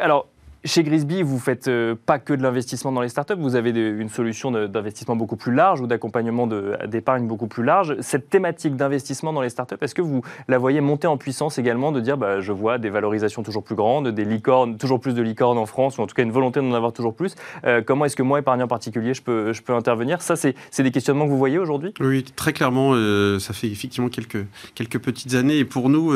alors 0.00 0.28
chez 0.64 0.82
Grisby, 0.82 1.22
vous 1.22 1.34
ne 1.34 1.40
faites 1.40 1.68
euh, 1.68 1.94
pas 1.94 2.18
que 2.18 2.32
de 2.32 2.42
l'investissement 2.42 2.90
dans 2.90 3.02
les 3.02 3.10
startups, 3.10 3.34
vous 3.38 3.54
avez 3.54 3.70
une 3.70 4.08
solution 4.08 4.50
d'investissement 4.50 5.14
beaucoup 5.14 5.36
plus 5.36 5.52
large 5.52 5.82
ou 5.82 5.86
d'accompagnement 5.86 6.46
d'épargne 6.46 7.26
beaucoup 7.26 7.48
plus 7.48 7.62
large. 7.62 7.96
Cette 8.00 8.30
thématique 8.30 8.74
d'investissement 8.74 9.32
dans 9.34 9.42
les 9.42 9.50
startups, 9.50 9.76
est-ce 9.82 9.94
que 9.94 10.00
vous 10.00 10.22
la 10.48 10.56
voyez 10.56 10.80
monter 10.80 11.06
en 11.06 11.18
puissance 11.18 11.58
également, 11.58 11.92
de 11.92 12.00
dire 12.00 12.16
bah, 12.16 12.40
je 12.40 12.52
vois 12.52 12.78
des 12.78 12.88
valorisations 12.88 13.42
toujours 13.42 13.62
plus 13.62 13.74
grandes, 13.74 14.08
des 14.08 14.24
licornes, 14.24 14.78
toujours 14.78 15.00
plus 15.00 15.14
de 15.14 15.20
licornes 15.20 15.58
en 15.58 15.66
France, 15.66 15.98
ou 15.98 16.02
en 16.02 16.06
tout 16.06 16.14
cas 16.14 16.22
une 16.22 16.32
volonté 16.32 16.60
d'en 16.60 16.72
avoir 16.72 16.92
toujours 16.92 17.14
plus 17.14 17.34
euh, 17.64 17.82
Comment 17.84 18.06
est-ce 18.06 18.16
que 18.16 18.22
moi, 18.22 18.38
épargnant 18.38 18.66
particulier, 18.66 19.12
je 19.12 19.22
peux, 19.22 19.52
intervenir? 19.68 20.22
Ça, 20.22 20.34
c'est 20.36 20.54
des 20.78 20.90
questionnements 20.90 21.26
que 21.26 21.30
vous 21.30 21.38
voyez 21.38 21.58
aujourd'hui? 21.58 21.92
Oui, 22.00 22.24
très 22.24 22.54
clairement. 22.54 22.92
Euh, 22.94 23.38
ça 23.38 23.52
fait 23.52 23.68
effectivement 23.68 24.08
quelques, 24.08 24.98
petites 24.98 25.34
années. 25.34 25.58
Et 25.58 25.64
pour 25.64 25.90
nous, 25.90 26.14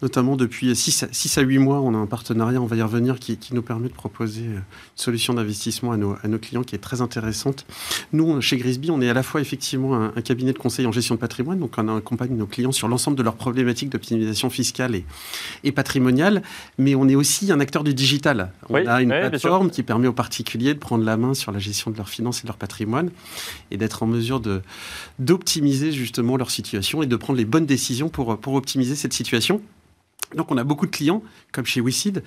notamment 0.00 0.36
depuis 0.36 0.74
6 0.74 1.38
à, 1.38 1.42
8 1.42 1.58
mois, 1.58 1.80
on 1.80 1.94
a 1.94 1.98
un 1.98 2.06
partenariat, 2.06 2.60
on 2.62 2.66
va 2.66 2.76
y 2.76 2.82
revenir, 2.82 3.18
qui 3.18 3.38
nous 3.52 3.62
permet 3.62 3.73
permet 3.74 3.88
de 3.88 3.94
proposer 3.94 4.42
euh, 4.42 4.54
une 4.54 4.62
solution 4.94 5.34
d'investissement 5.34 5.90
à 5.90 5.96
nos, 5.96 6.14
à 6.22 6.28
nos, 6.28 6.38
clients 6.38 6.62
qui 6.62 6.76
est 6.76 6.78
très 6.78 7.00
intéressante. 7.00 7.66
Nous, 8.12 8.40
chez 8.40 8.56
Grisby, 8.56 8.92
on 8.92 9.00
est 9.00 9.08
à 9.08 9.14
la 9.14 9.24
fois 9.24 9.40
effectivement 9.40 9.94
un, 9.94 10.22
cabinet 10.22 10.52
de 10.52 10.58
conseil 10.58 10.86
en 10.86 10.92
gestion 10.92 11.16
de 11.16 11.20
patrimoine, 11.20 11.58
donc 11.58 11.74
on 11.76 11.96
accompagne 11.96 12.36
nos 12.36 12.46
clients 12.46 12.70
sur 12.70 12.86
l'ensemble 12.86 13.16
de 13.16 13.22
leurs 13.24 13.34
problématiques 13.34 13.90
d'optimisation 13.90 14.48
fiscale 14.48 14.94
et, 14.94 15.04
et, 15.64 15.72
patrimoniale, 15.72 16.42
mais 16.78 16.94
on 16.94 17.08
est 17.08 17.16
aussi 17.16 17.50
un 17.50 17.58
acteur 17.58 17.82
du 17.82 17.94
digital. 17.94 18.52
On 18.68 18.76
a 18.76 19.02
une 19.02 19.08
plateforme 19.08 19.70
qui 19.70 19.82
permet 19.82 20.06
aux 20.06 20.12
particuliers 20.12 20.74
de 20.74 20.78
prendre 20.78 21.04
la 21.04 21.16
main 21.16 21.34
sur 21.34 21.50
la 21.50 21.58
gestion 21.58 21.90
de 21.90 21.96
leurs 21.96 22.08
finances 22.08 22.40
et 22.40 22.42
de 22.42 22.48
leur 22.48 22.56
patrimoine 22.56 23.10
et 23.72 23.76
d'être 23.76 24.04
en 24.04 24.06
mesure 24.06 24.40
d'optimiser 25.18 25.90
justement 25.90 26.36
leur 26.36 26.50
situation 26.50 27.02
et 27.02 27.06
de 27.06 27.16
prendre 27.16 27.38
les 27.38 27.44
bonnes 27.44 27.66
décisions 27.66 28.08
pour, 28.08 28.38
pour 28.38 28.54
optimiser 28.54 28.94
cette 28.94 29.14
situation. 29.14 29.60
Donc 30.34 30.50
on 30.50 30.56
a 30.56 30.64
beaucoup 30.64 30.86
de 30.86 30.90
clients, 30.90 31.22
comme 31.52 31.66
chez 31.66 31.80
WeSeed, 31.80 32.22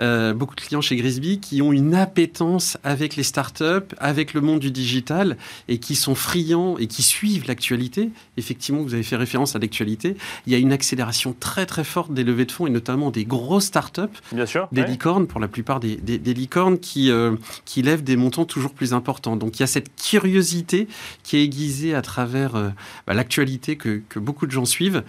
euh, 0.00 0.32
beaucoup 0.32 0.54
de 0.54 0.60
clients 0.60 0.80
chez 0.80 0.96
Grisby 0.96 1.40
qui 1.40 1.62
ont 1.62 1.72
une 1.72 1.94
appétence 1.94 2.78
avec 2.82 3.16
les 3.16 3.22
startups, 3.22 3.94
avec 3.98 4.34
le 4.34 4.40
monde 4.40 4.60
du 4.60 4.70
digital 4.70 5.36
et 5.68 5.78
qui 5.78 5.94
sont 5.94 6.14
friands 6.14 6.76
et 6.78 6.86
qui 6.86 7.02
suivent 7.02 7.46
l'actualité. 7.46 8.10
Effectivement, 8.36 8.82
vous 8.82 8.94
avez 8.94 9.02
fait 9.02 9.16
référence 9.16 9.54
à 9.56 9.58
l'actualité. 9.58 10.16
Il 10.46 10.52
y 10.52 10.56
a 10.56 10.58
une 10.58 10.72
accélération 10.72 11.34
très 11.38 11.66
très 11.66 11.84
forte 11.84 12.12
des 12.12 12.24
levées 12.24 12.46
de 12.46 12.52
fonds 12.52 12.66
et 12.66 12.70
notamment 12.70 13.10
des 13.10 13.24
grosses 13.24 13.66
startups, 13.66 14.00
Bien 14.32 14.46
sûr, 14.46 14.68
des 14.72 14.84
licornes 14.84 15.26
pour 15.26 15.40
la 15.40 15.48
plupart 15.48 15.80
des, 15.80 15.96
des, 15.96 16.34
licornes 16.34 16.78
qui, 16.78 17.10
euh, 17.10 17.36
qui 17.64 17.82
lèvent 17.82 18.04
des 18.04 18.16
montants 18.16 18.44
toujours 18.44 18.72
plus 18.72 18.94
importants. 18.94 19.36
Donc 19.36 19.58
il 19.58 19.60
y 19.60 19.64
a 19.64 19.68
cette 19.68 19.94
curiosité 19.96 20.88
qui 21.22 21.36
est 21.36 21.44
aiguisée 21.44 21.94
à 21.94 22.02
travers 22.02 22.56
euh, 22.56 22.68
bah, 23.06 23.14
l'actualité 23.14 23.76
que, 23.76 24.02
que, 24.08 24.18
beaucoup 24.18 24.46
de 24.46 24.52
gens 24.52 24.64
suivent 24.64 25.02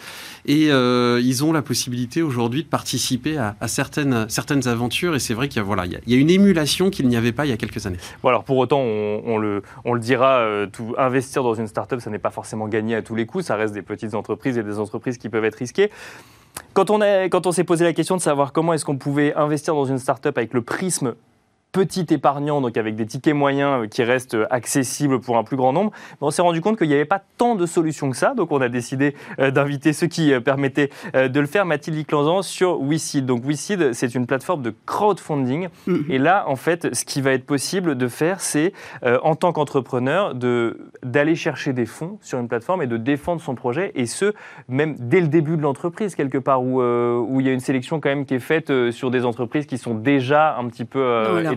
et 0.45 0.67
ils 0.67 1.43
ont 1.43 1.51
la 1.51 1.61
possibilité 1.61 2.21
aujourd'hui 2.21 2.40
aujourd'hui 2.41 2.63
de 2.63 2.67
participer 2.67 3.37
à, 3.37 3.55
certaines, 3.67 4.67
aventures. 4.67 5.15
Et 5.15 5.19
c'est 5.19 5.33
vrai 5.33 5.47
qu'il 5.47 5.61
y, 5.61 5.65
a, 5.65 5.85
y 6.07 6.13
a 6.13 6.17
une 6.17 6.29
émulation 6.29 6.89
qu'il 6.89 7.07
n'y 7.07 7.15
avait 7.15 7.31
pas 7.31 7.45
il 7.45 7.49
y 7.49 7.53
a 7.53 7.57
quelques 7.57 7.85
années. 7.85 7.97
Alors 8.23 8.43
pour 8.43 8.57
autant, 8.57 8.79
on, 8.79 9.37
le, 9.37 9.63
dira, 9.99 10.39
euh, 10.39 10.67
tout, 10.67 10.95
investir 10.97 11.43
dans 11.43 11.53
une 11.53 11.67
start-up, 11.67 12.01
ça 12.01 12.09
n'est 12.09 12.19
pas 12.19 12.31
forcément 12.31 12.67
gagné 12.67 12.95
à 12.95 13.01
tous 13.01 13.15
les 13.15 13.25
coups. 13.25 13.45
Ça 13.45 13.55
reste 13.55 13.73
des 13.73 13.81
petites 13.81 14.15
entreprises 14.15 14.57
et 14.57 14.63
des 14.63 14.79
entreprises 14.79 15.17
qui 15.17 15.29
peuvent 15.29 15.45
être 15.45 15.55
risquées. 15.55 15.89
Quand 16.73 16.89
on, 16.89 16.99
quand 17.29 17.47
on 17.47 17.51
s'est 17.51 17.63
posé 17.63 17.83
la 17.85 17.93
question 17.93 18.17
de 18.17 18.21
savoir 18.21 18.51
comment 18.51 18.73
est-ce 18.73 18.85
qu'on 18.85 18.97
pouvait 18.97 19.33
investir 19.35 19.73
dans 19.75 19.85
une 19.85 19.99
start-up 19.99 20.37
avec 20.37 20.53
le 20.53 20.61
prisme 20.61 21.15
petit 21.71 22.05
épargnant, 22.09 22.61
donc 22.61 22.75
avec 22.77 22.95
des 22.95 23.05
tickets 23.05 23.33
moyens 23.33 23.83
euh, 23.83 23.87
qui 23.87 24.03
restent 24.03 24.35
euh, 24.35 24.47
accessibles 24.49 25.19
pour 25.19 25.37
un 25.37 25.43
plus 25.43 25.57
grand 25.57 25.73
nombre, 25.73 25.91
on 26.19 26.31
s'est 26.31 26.41
rendu 26.41 26.61
compte 26.61 26.77
qu'il 26.77 26.87
n'y 26.87 26.93
avait 26.93 27.05
pas 27.05 27.21
tant 27.37 27.55
de 27.55 27.65
solutions 27.65 28.09
que 28.09 28.17
ça. 28.17 28.33
Donc 28.33 28.51
on 28.51 28.61
a 28.61 28.69
décidé 28.69 29.15
euh, 29.39 29.51
d'inviter 29.51 29.93
ceux 29.93 30.07
qui 30.07 30.33
permettaient 30.41 30.89
de 31.13 31.39
le 31.39 31.45
faire, 31.45 31.65
Mathilde 31.65 32.05
Clanzan 32.05 32.41
sur 32.41 32.81
WeSeed. 32.81 33.25
Donc 33.25 33.43
WeSeed, 33.45 33.93
c'est 33.93 34.13
une 34.15 34.25
plateforme 34.25 34.61
de 34.61 34.73
crowdfunding. 34.85 35.69
Mm-hmm. 35.87 36.11
Et 36.11 36.17
là, 36.17 36.45
en 36.47 36.55
fait, 36.55 36.93
ce 36.93 37.05
qui 37.05 37.21
va 37.21 37.31
être 37.31 37.45
possible 37.45 37.95
de 37.95 38.07
faire, 38.07 38.41
c'est 38.41 38.73
en 39.03 39.35
tant 39.35 39.51
qu'entrepreneur 39.51 40.33
d'aller 40.35 41.35
chercher 41.35 41.73
des 41.73 41.85
fonds 41.85 42.17
sur 42.21 42.39
une 42.39 42.47
plateforme 42.47 42.81
et 42.81 42.87
de 42.87 42.97
défendre 42.97 43.41
son 43.41 43.55
projet. 43.55 43.91
Et 43.95 44.05
ce, 44.05 44.33
même 44.67 44.95
dès 44.99 45.21
le 45.21 45.27
début 45.27 45.57
de 45.57 45.61
l'entreprise, 45.61 46.15
quelque 46.15 46.37
part, 46.37 46.63
où, 46.63 46.81
où 46.81 47.39
il 47.39 47.45
y 47.45 47.49
a 47.49 47.53
une 47.53 47.59
sélection 47.59 47.99
quand 47.99 48.09
même 48.09 48.25
qui 48.25 48.35
est 48.35 48.39
faite 48.39 48.91
sur 48.91 49.11
des 49.11 49.25
entreprises 49.25 49.65
qui 49.65 49.77
sont 49.77 49.95
déjà 49.95 50.57
un 50.57 50.67
petit 50.67 50.85
peu 50.85 50.99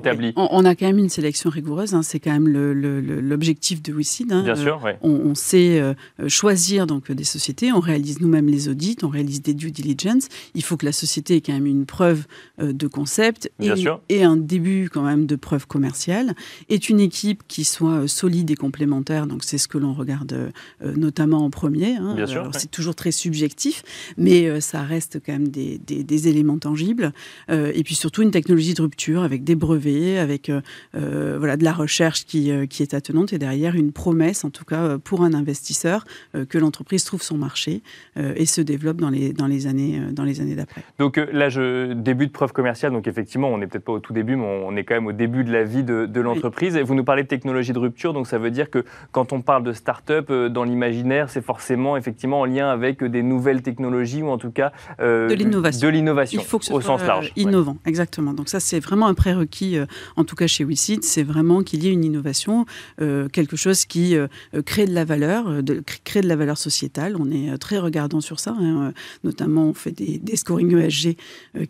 établi. 0.05 0.33
On, 0.37 0.65
a 0.65 0.75
quand 0.75 0.87
même 0.87 0.99
une 0.99 1.09
sélection 1.09 1.51
rigoureuse, 1.51 1.95
hein. 1.95 2.03
c'est 2.03 2.21
quand 2.21 2.33
même 2.33 2.49
l'objectif 2.49 3.83
de 3.83 3.93
WICID. 3.93 4.33
Hein. 4.33 4.43
Bien 4.43 4.57
sûr, 4.57 4.81
on, 5.03 5.11
on, 5.11 5.35
sait 5.35 5.83
choisir 6.29 6.87
donc 6.87 7.11
des 7.11 7.25
sociétés, 7.25 7.73
on 7.73 7.81
réalise 7.81 8.21
nous-mêmes 8.21 8.49
les 8.49 8.69
audits, 8.69 8.97
on 9.03 9.09
réalise 9.09 9.43
des 9.43 9.55
due 9.55 9.71
diligence. 9.71 10.29
Il 10.55 10.63
faut 10.63 10.77
que 10.77 10.87
la 10.87 10.93
société 10.93 11.37
ait 11.37 11.41
quand 11.41 11.53
même 11.53 11.67
une 11.67 11.87
preuve 11.87 12.27
de 12.59 12.87
concept 12.87 13.51
et, 13.61 13.71
et, 14.09 14.25
un 14.25 14.37
début 14.37 14.89
quand 14.93 15.03
même 15.03 15.27
de 15.27 15.37
preuve 15.37 15.67
commerciale, 15.67 16.35
est 16.69 16.89
une 16.89 17.01
équipe 17.01 17.43
qui 17.49 17.65
soit 17.65 18.07
solide 18.09 18.51
et 18.51 18.57
complémentaire, 18.57 19.27
donc 19.27 19.45
c'est 19.45 19.59
ce 19.59 19.69
que 19.69 19.79
l'on 19.79 19.93
regarde 19.93 20.53
notamment 20.83 21.45
en 21.45 21.51
premier. 21.51 21.97
Hein. 21.97 22.17
C'est 22.53 22.71
toujours 22.71 22.95
très 22.95 23.13
subjectif, 23.13 23.83
mais 24.17 24.61
ça 24.61 24.83
reste 24.83 25.21
quand 25.25 25.33
même 25.33 25.49
des, 25.49 25.79
des 25.79 26.29
éléments 26.29 26.59
tangibles. 26.59 27.13
et 27.49 27.83
puis 27.85 27.95
surtout 27.95 28.23
une 28.23 28.31
technologie 28.31 28.75
de 28.75 28.83
rupture 28.83 29.23
avec 29.23 29.45
des 29.45 29.55
brevets, 29.55 29.94
avec 30.19 30.49
euh, 30.49 30.61
euh, 30.95 31.37
voilà, 31.39 31.57
de 31.57 31.65
la 31.65 31.73
recherche 31.73 32.25
qui, 32.25 32.51
euh, 32.51 32.67
qui, 32.67 32.83
est 32.83 32.95
attenante 32.95 33.33
et 33.33 33.39
derrière 33.39 33.75
une 33.75 33.93
promesse, 33.93 34.45
en 34.45 34.51
tout 34.51 34.65
cas 34.65 34.99
pour 34.99 35.23
un 35.23 35.35
investisseur, 35.35 36.05
que 36.49 36.59
l'entreprise 36.59 37.05
trouve 37.05 37.23
son 37.23 37.37
marché 37.37 37.83
et 38.17 38.47
se 38.47 38.61
développe 38.61 38.99
dans 38.99 39.11
les, 39.11 39.33
dans 39.33 39.47
les 39.47 39.67
années, 39.67 40.01
dans 40.13 40.25
les 40.25 40.41
années 40.41 40.55
d'après. 40.55 40.83
Donc 40.99 41.21
là, 41.33 41.49
je, 41.49 41.93
début 41.93 42.27
de 42.27 42.33
preuve 42.33 42.53
commerciale, 42.53 42.93
donc 42.93 43.07
effectivement, 43.07 43.49
on 43.49 43.59
n'est 43.59 43.67
peut-être 43.67 43.85
pas 43.85 43.93
au 43.93 43.99
tout 43.99 44.13
début, 44.13 44.37
mais 44.37 44.63
on 44.67 44.77
est 44.77 44.85
quand 44.85 44.95
même 44.95 45.07
au 45.07 45.13
début 45.13 45.45
de 45.45 45.53
la 45.53 45.65
vie 45.65 45.83
de, 45.83 46.07
de 46.07 46.21
l'entreprise. 46.21 46.77
Et 46.77 46.83
vous 46.83 46.95
nous 46.95 47.05
parlez 47.05 47.23
de 47.23 47.29
technologie 47.29 47.73
de 47.73 47.79
rupture, 47.79 48.13
donc 48.13 48.27
ça 48.27 48.39
veut 48.39 48.51
dire 48.51 48.71
que 48.71 48.85
quand 49.13 49.33
on 49.33 49.41
parle 49.41 49.65
de 49.65 49.73
start-up 49.73 50.31
dans 50.31 50.65
l'imaginaire, 50.65 51.31
c'est 51.31 51.45
forcément 51.45 51.97
effectivement 51.97 52.41
en 52.41 52.45
lien 52.45 52.69
avec 52.69 53.03
des 53.03 53.23
nouvelles 53.23 53.63
technologies 53.63 54.23
ou 54.23 54.29
en 54.29 54.39
tout 54.39 54.51
cas 54.51 54.73
de 54.99 55.35
l'innovation. 55.35 55.89
De 55.89 55.93
l'innovation 55.93 56.43
au 56.71 56.81
sens 56.81 57.05
large. 57.05 57.33
Innovant, 57.37 57.77
exactement. 57.87 58.35
Donc 58.35 58.49
ça, 58.49 58.61
c'est 58.61 58.81
vraiment 58.81 59.07
un 59.07 59.15
prérequis, 59.15 59.79
en 60.17 60.25
tout 60.25 60.37
cas 60.37 60.47
chez 60.47 60.65
WeSeed, 60.65 61.05
c'est 61.05 61.23
vraiment 61.23 61.63
qu'il 61.63 61.85
y 61.85 61.89
ait 61.89 61.93
une 61.93 62.05
innovation, 62.05 62.67
euh, 63.01 63.29
quelque 63.29 63.57
chose 63.57 63.85
qui 63.85 64.17
euh, 64.17 64.29
crée 64.65 64.87
de 64.87 64.95
la 64.95 65.05
valeur, 65.05 65.63
de, 65.63 65.83
crée 66.05 66.21
de 66.21 66.29
la 66.29 66.37
valeur 66.37 66.59
sociétale. 66.59 67.17
On 67.19 67.31
est 67.31 67.57
très 67.59 67.79
regardant 67.79 68.21
sur 68.21 68.41
ça. 68.41 68.55
Hein. 68.59 68.93
Notamment, 69.23 69.69
on 69.69 69.75
fait 69.75 69.93
des, 69.93 70.37
scoring 70.37 70.77
ESG 70.77 71.17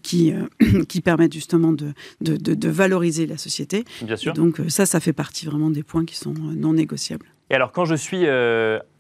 qui, 0.03 0.33
qui 0.89 1.01
permettent 1.01 1.35
justement 1.35 1.73
de, 1.73 1.93
de, 2.21 2.37
de, 2.37 2.69
valoriser 2.69 3.27
la 3.27 3.37
société. 3.37 3.85
Bien 4.03 4.17
sûr. 4.17 4.33
donc 4.33 4.61
ça, 4.69 4.87
ça 4.87 5.01
fait 5.01 5.13
partie 5.13 5.47
vraiment 5.47 5.71
des 5.71 5.83
points 5.83 6.05
qui 6.05 6.17
sont 6.17 6.35
non 6.35 6.73
négociables. 6.73 7.27
Et 7.51 7.55
alors, 7.55 7.73
quand 7.73 7.85
je 7.85 7.95
suis 7.95 8.25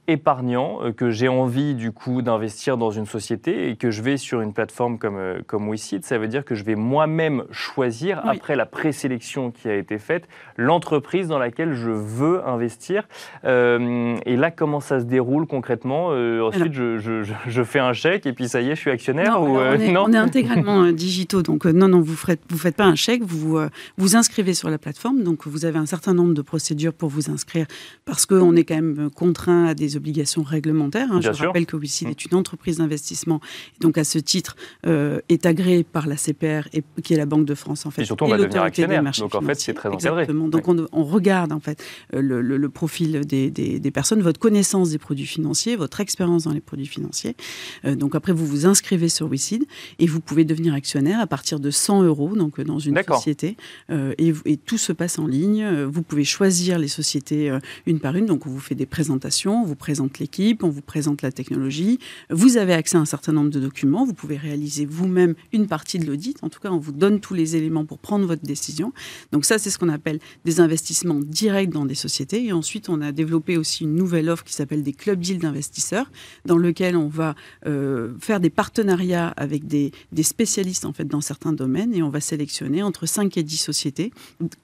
épargnant, 0.06 0.80
euh, 0.82 0.92
que 0.92 1.10
j'ai 1.10 1.28
envie 1.28 1.74
du 1.74 1.90
coup 1.90 2.20
d'investir 2.20 2.76
dans 2.76 2.90
une 2.90 3.06
société 3.06 3.70
et 3.70 3.76
que 3.76 3.90
je 3.90 4.02
vais 4.02 4.16
sur 4.16 4.40
une 4.40 4.52
plateforme 4.52 4.98
comme, 4.98 5.16
euh, 5.16 5.40
comme 5.46 5.68
WeSeed, 5.68 6.04
ça 6.04 6.18
veut 6.18 6.28
dire 6.28 6.44
que 6.44 6.54
je 6.54 6.62
vais 6.64 6.74
moi-même 6.74 7.44
choisir, 7.50 8.20
après 8.24 8.54
la 8.54 8.66
présélection 8.66 9.50
qui 9.50 9.68
a 9.68 9.74
été 9.74 9.98
faite, 9.98 10.28
l'entreprise 10.56 11.28
dans 11.28 11.38
laquelle 11.38 11.74
je 11.74 11.90
veux 11.90 12.46
investir. 12.46 13.08
Euh, 13.44 14.16
et 14.26 14.36
là, 14.36 14.50
comment 14.50 14.80
ça 14.80 15.00
se 15.00 15.04
déroule 15.04 15.46
concrètement? 15.46 16.08
Ensuite, 16.08 16.72
je, 16.72 16.98
je, 16.98 17.22
je, 17.46 17.62
fais 17.62 17.78
un 17.78 17.92
chèque 17.92 18.26
et 18.26 18.32
puis 18.32 18.48
ça 18.48 18.60
y 18.60 18.70
est, 18.70 18.74
je 18.74 18.80
suis 18.80 18.90
actionnaire 18.90 19.40
non, 19.40 19.46
ou, 19.46 19.58
on, 19.58 19.72
est, 19.74 19.96
on, 19.96 20.12
est, 20.12 20.16
intégralement 20.16 20.92
digitaux, 20.92 21.42
donc 21.42 21.64
non, 21.64 21.88
non, 21.88 22.00
vous 22.00 22.12
ne 22.12 22.16
faites, 22.16 22.40
vous 22.50 22.58
faites 22.58 22.76
pas 22.76 22.84
un 22.84 22.94
chèque, 22.94 23.22
vous 23.22 23.58
vous 23.96 24.16
inscrivez 24.16 24.54
sur 24.54 24.70
la 24.70 24.78
plateforme, 24.78 25.22
donc 25.22 25.46
vous 25.46 25.64
avez 25.64 25.78
un 25.78 25.86
certain 25.86 26.14
nombre 26.14 26.34
de 26.34 26.42
procédures 26.42 26.92
pour 26.92 27.08
vous 27.08 27.30
inscrire 27.30 27.66
parce 28.04 28.26
qu'on 28.26 28.54
est 28.56 28.64
quand 28.64 28.74
même 28.74 29.10
contraint 29.14 29.66
à 29.66 29.74
des 29.74 29.93
obligations 29.96 30.42
réglementaires. 30.42 31.08
Hein. 31.10 31.20
Je 31.20 31.30
rappelle 31.30 31.66
que 31.66 31.76
WICID 31.76 32.08
est 32.08 32.24
une 32.24 32.34
entreprise 32.34 32.78
d'investissement, 32.78 33.40
donc 33.80 33.98
à 33.98 34.04
ce 34.04 34.18
titre 34.18 34.56
euh, 34.86 35.20
est 35.28 35.46
agréée 35.46 35.84
par 35.84 36.06
la 36.06 36.16
CPR, 36.16 36.68
et, 36.72 36.82
qui 37.02 37.14
est 37.14 37.16
la 37.16 37.26
Banque 37.26 37.46
de 37.46 37.54
France 37.54 37.86
en 37.86 37.90
fait. 37.90 38.02
Et 38.02 38.04
surtout, 38.04 38.24
on 38.24 38.28
va 38.28 38.38
devenir 38.38 38.62
actionnaire. 38.62 39.02
Donc 39.18 39.34
en 39.34 39.42
fait, 39.42 39.60
c'est 39.60 39.74
très 39.74 39.88
encadré. 39.88 40.22
Exactement. 40.22 40.48
Donc 40.48 40.68
on, 40.68 41.04
regarde 41.04 41.52
en 41.52 41.60
fait 41.60 41.82
euh, 42.14 42.20
le, 42.20 42.68
profil 42.68 43.20
des, 43.20 43.50
des, 43.50 43.90
personnes, 43.90 44.22
votre 44.22 44.40
connaissance 44.40 44.90
des 44.90 44.98
produits 44.98 45.26
financiers, 45.26 45.76
votre 45.76 46.00
expérience 46.00 46.44
dans 46.44 46.52
les 46.52 46.60
produits 46.60 46.86
financiers. 46.86 47.36
Euh, 47.84 47.94
donc 47.94 48.14
après, 48.14 48.32
vous 48.32 48.46
vous 48.46 48.66
inscrivez 48.66 49.08
sur 49.08 49.28
WICID 49.28 49.66
et 49.98 50.06
vous 50.06 50.20
pouvez 50.20 50.44
devenir 50.44 50.74
actionnaire 50.74 51.20
à 51.20 51.26
partir 51.26 51.60
de 51.60 51.70
100 51.70 52.02
euros 52.02 52.34
donc 52.34 52.60
dans 52.60 52.78
une 52.78 53.00
société. 53.02 53.56
Et, 53.90 54.32
et, 54.44 54.56
tout 54.56 54.78
se 54.78 54.92
passe 54.92 55.18
en 55.18 55.26
ligne. 55.26 55.84
Vous 55.84 56.02
pouvez 56.02 56.24
choisir 56.24 56.78
les 56.78 56.88
sociétés 56.88 57.56
une 57.86 58.00
par 58.00 58.16
une. 58.16 58.26
Donc 58.26 58.46
on 58.46 58.50
vous 58.50 58.60
fait 58.60 58.74
des 58.74 58.86
présentations, 58.86 59.64
vous 59.64 59.76
présente 59.84 60.18
l'équipe, 60.18 60.64
on 60.64 60.70
vous 60.70 60.80
présente 60.80 61.20
la 61.20 61.30
technologie. 61.30 61.98
Vous 62.30 62.56
avez 62.56 62.72
accès 62.72 62.96
à 62.96 63.00
un 63.00 63.04
certain 63.04 63.32
nombre 63.32 63.50
de 63.50 63.60
documents. 63.60 64.06
Vous 64.06 64.14
pouvez 64.14 64.38
réaliser 64.38 64.86
vous-même 64.86 65.34
une 65.52 65.66
partie 65.66 65.98
de 65.98 66.06
l'audit. 66.06 66.38
En 66.40 66.48
tout 66.48 66.58
cas, 66.58 66.70
on 66.70 66.78
vous 66.78 66.92
donne 66.92 67.20
tous 67.20 67.34
les 67.34 67.54
éléments 67.54 67.84
pour 67.84 67.98
prendre 67.98 68.26
votre 68.26 68.40
décision. 68.40 68.94
Donc 69.30 69.44
ça, 69.44 69.58
c'est 69.58 69.68
ce 69.68 69.78
qu'on 69.78 69.90
appelle 69.90 70.20
des 70.46 70.60
investissements 70.60 71.20
directs 71.20 71.68
dans 71.68 71.84
des 71.84 71.94
sociétés. 71.94 72.42
Et 72.46 72.52
ensuite, 72.54 72.88
on 72.88 73.02
a 73.02 73.12
développé 73.12 73.58
aussi 73.58 73.84
une 73.84 73.94
nouvelle 73.94 74.30
offre 74.30 74.44
qui 74.44 74.54
s'appelle 74.54 74.82
des 74.82 74.94
clubs 74.94 75.20
deals 75.20 75.38
d'investisseurs, 75.38 76.10
dans 76.46 76.56
lequel 76.56 76.96
on 76.96 77.08
va 77.08 77.34
euh, 77.66 78.14
faire 78.20 78.40
des 78.40 78.48
partenariats 78.48 79.34
avec 79.36 79.66
des, 79.66 79.92
des, 80.12 80.22
spécialistes 80.22 80.86
en 80.86 80.94
fait 80.94 81.04
dans 81.04 81.20
certains 81.20 81.52
domaines 81.52 81.92
et 81.92 82.02
on 82.02 82.08
va 82.08 82.20
sélectionner 82.20 82.82
entre 82.82 83.04
5 83.04 83.36
et 83.36 83.42
10 83.42 83.58
sociétés 83.58 84.12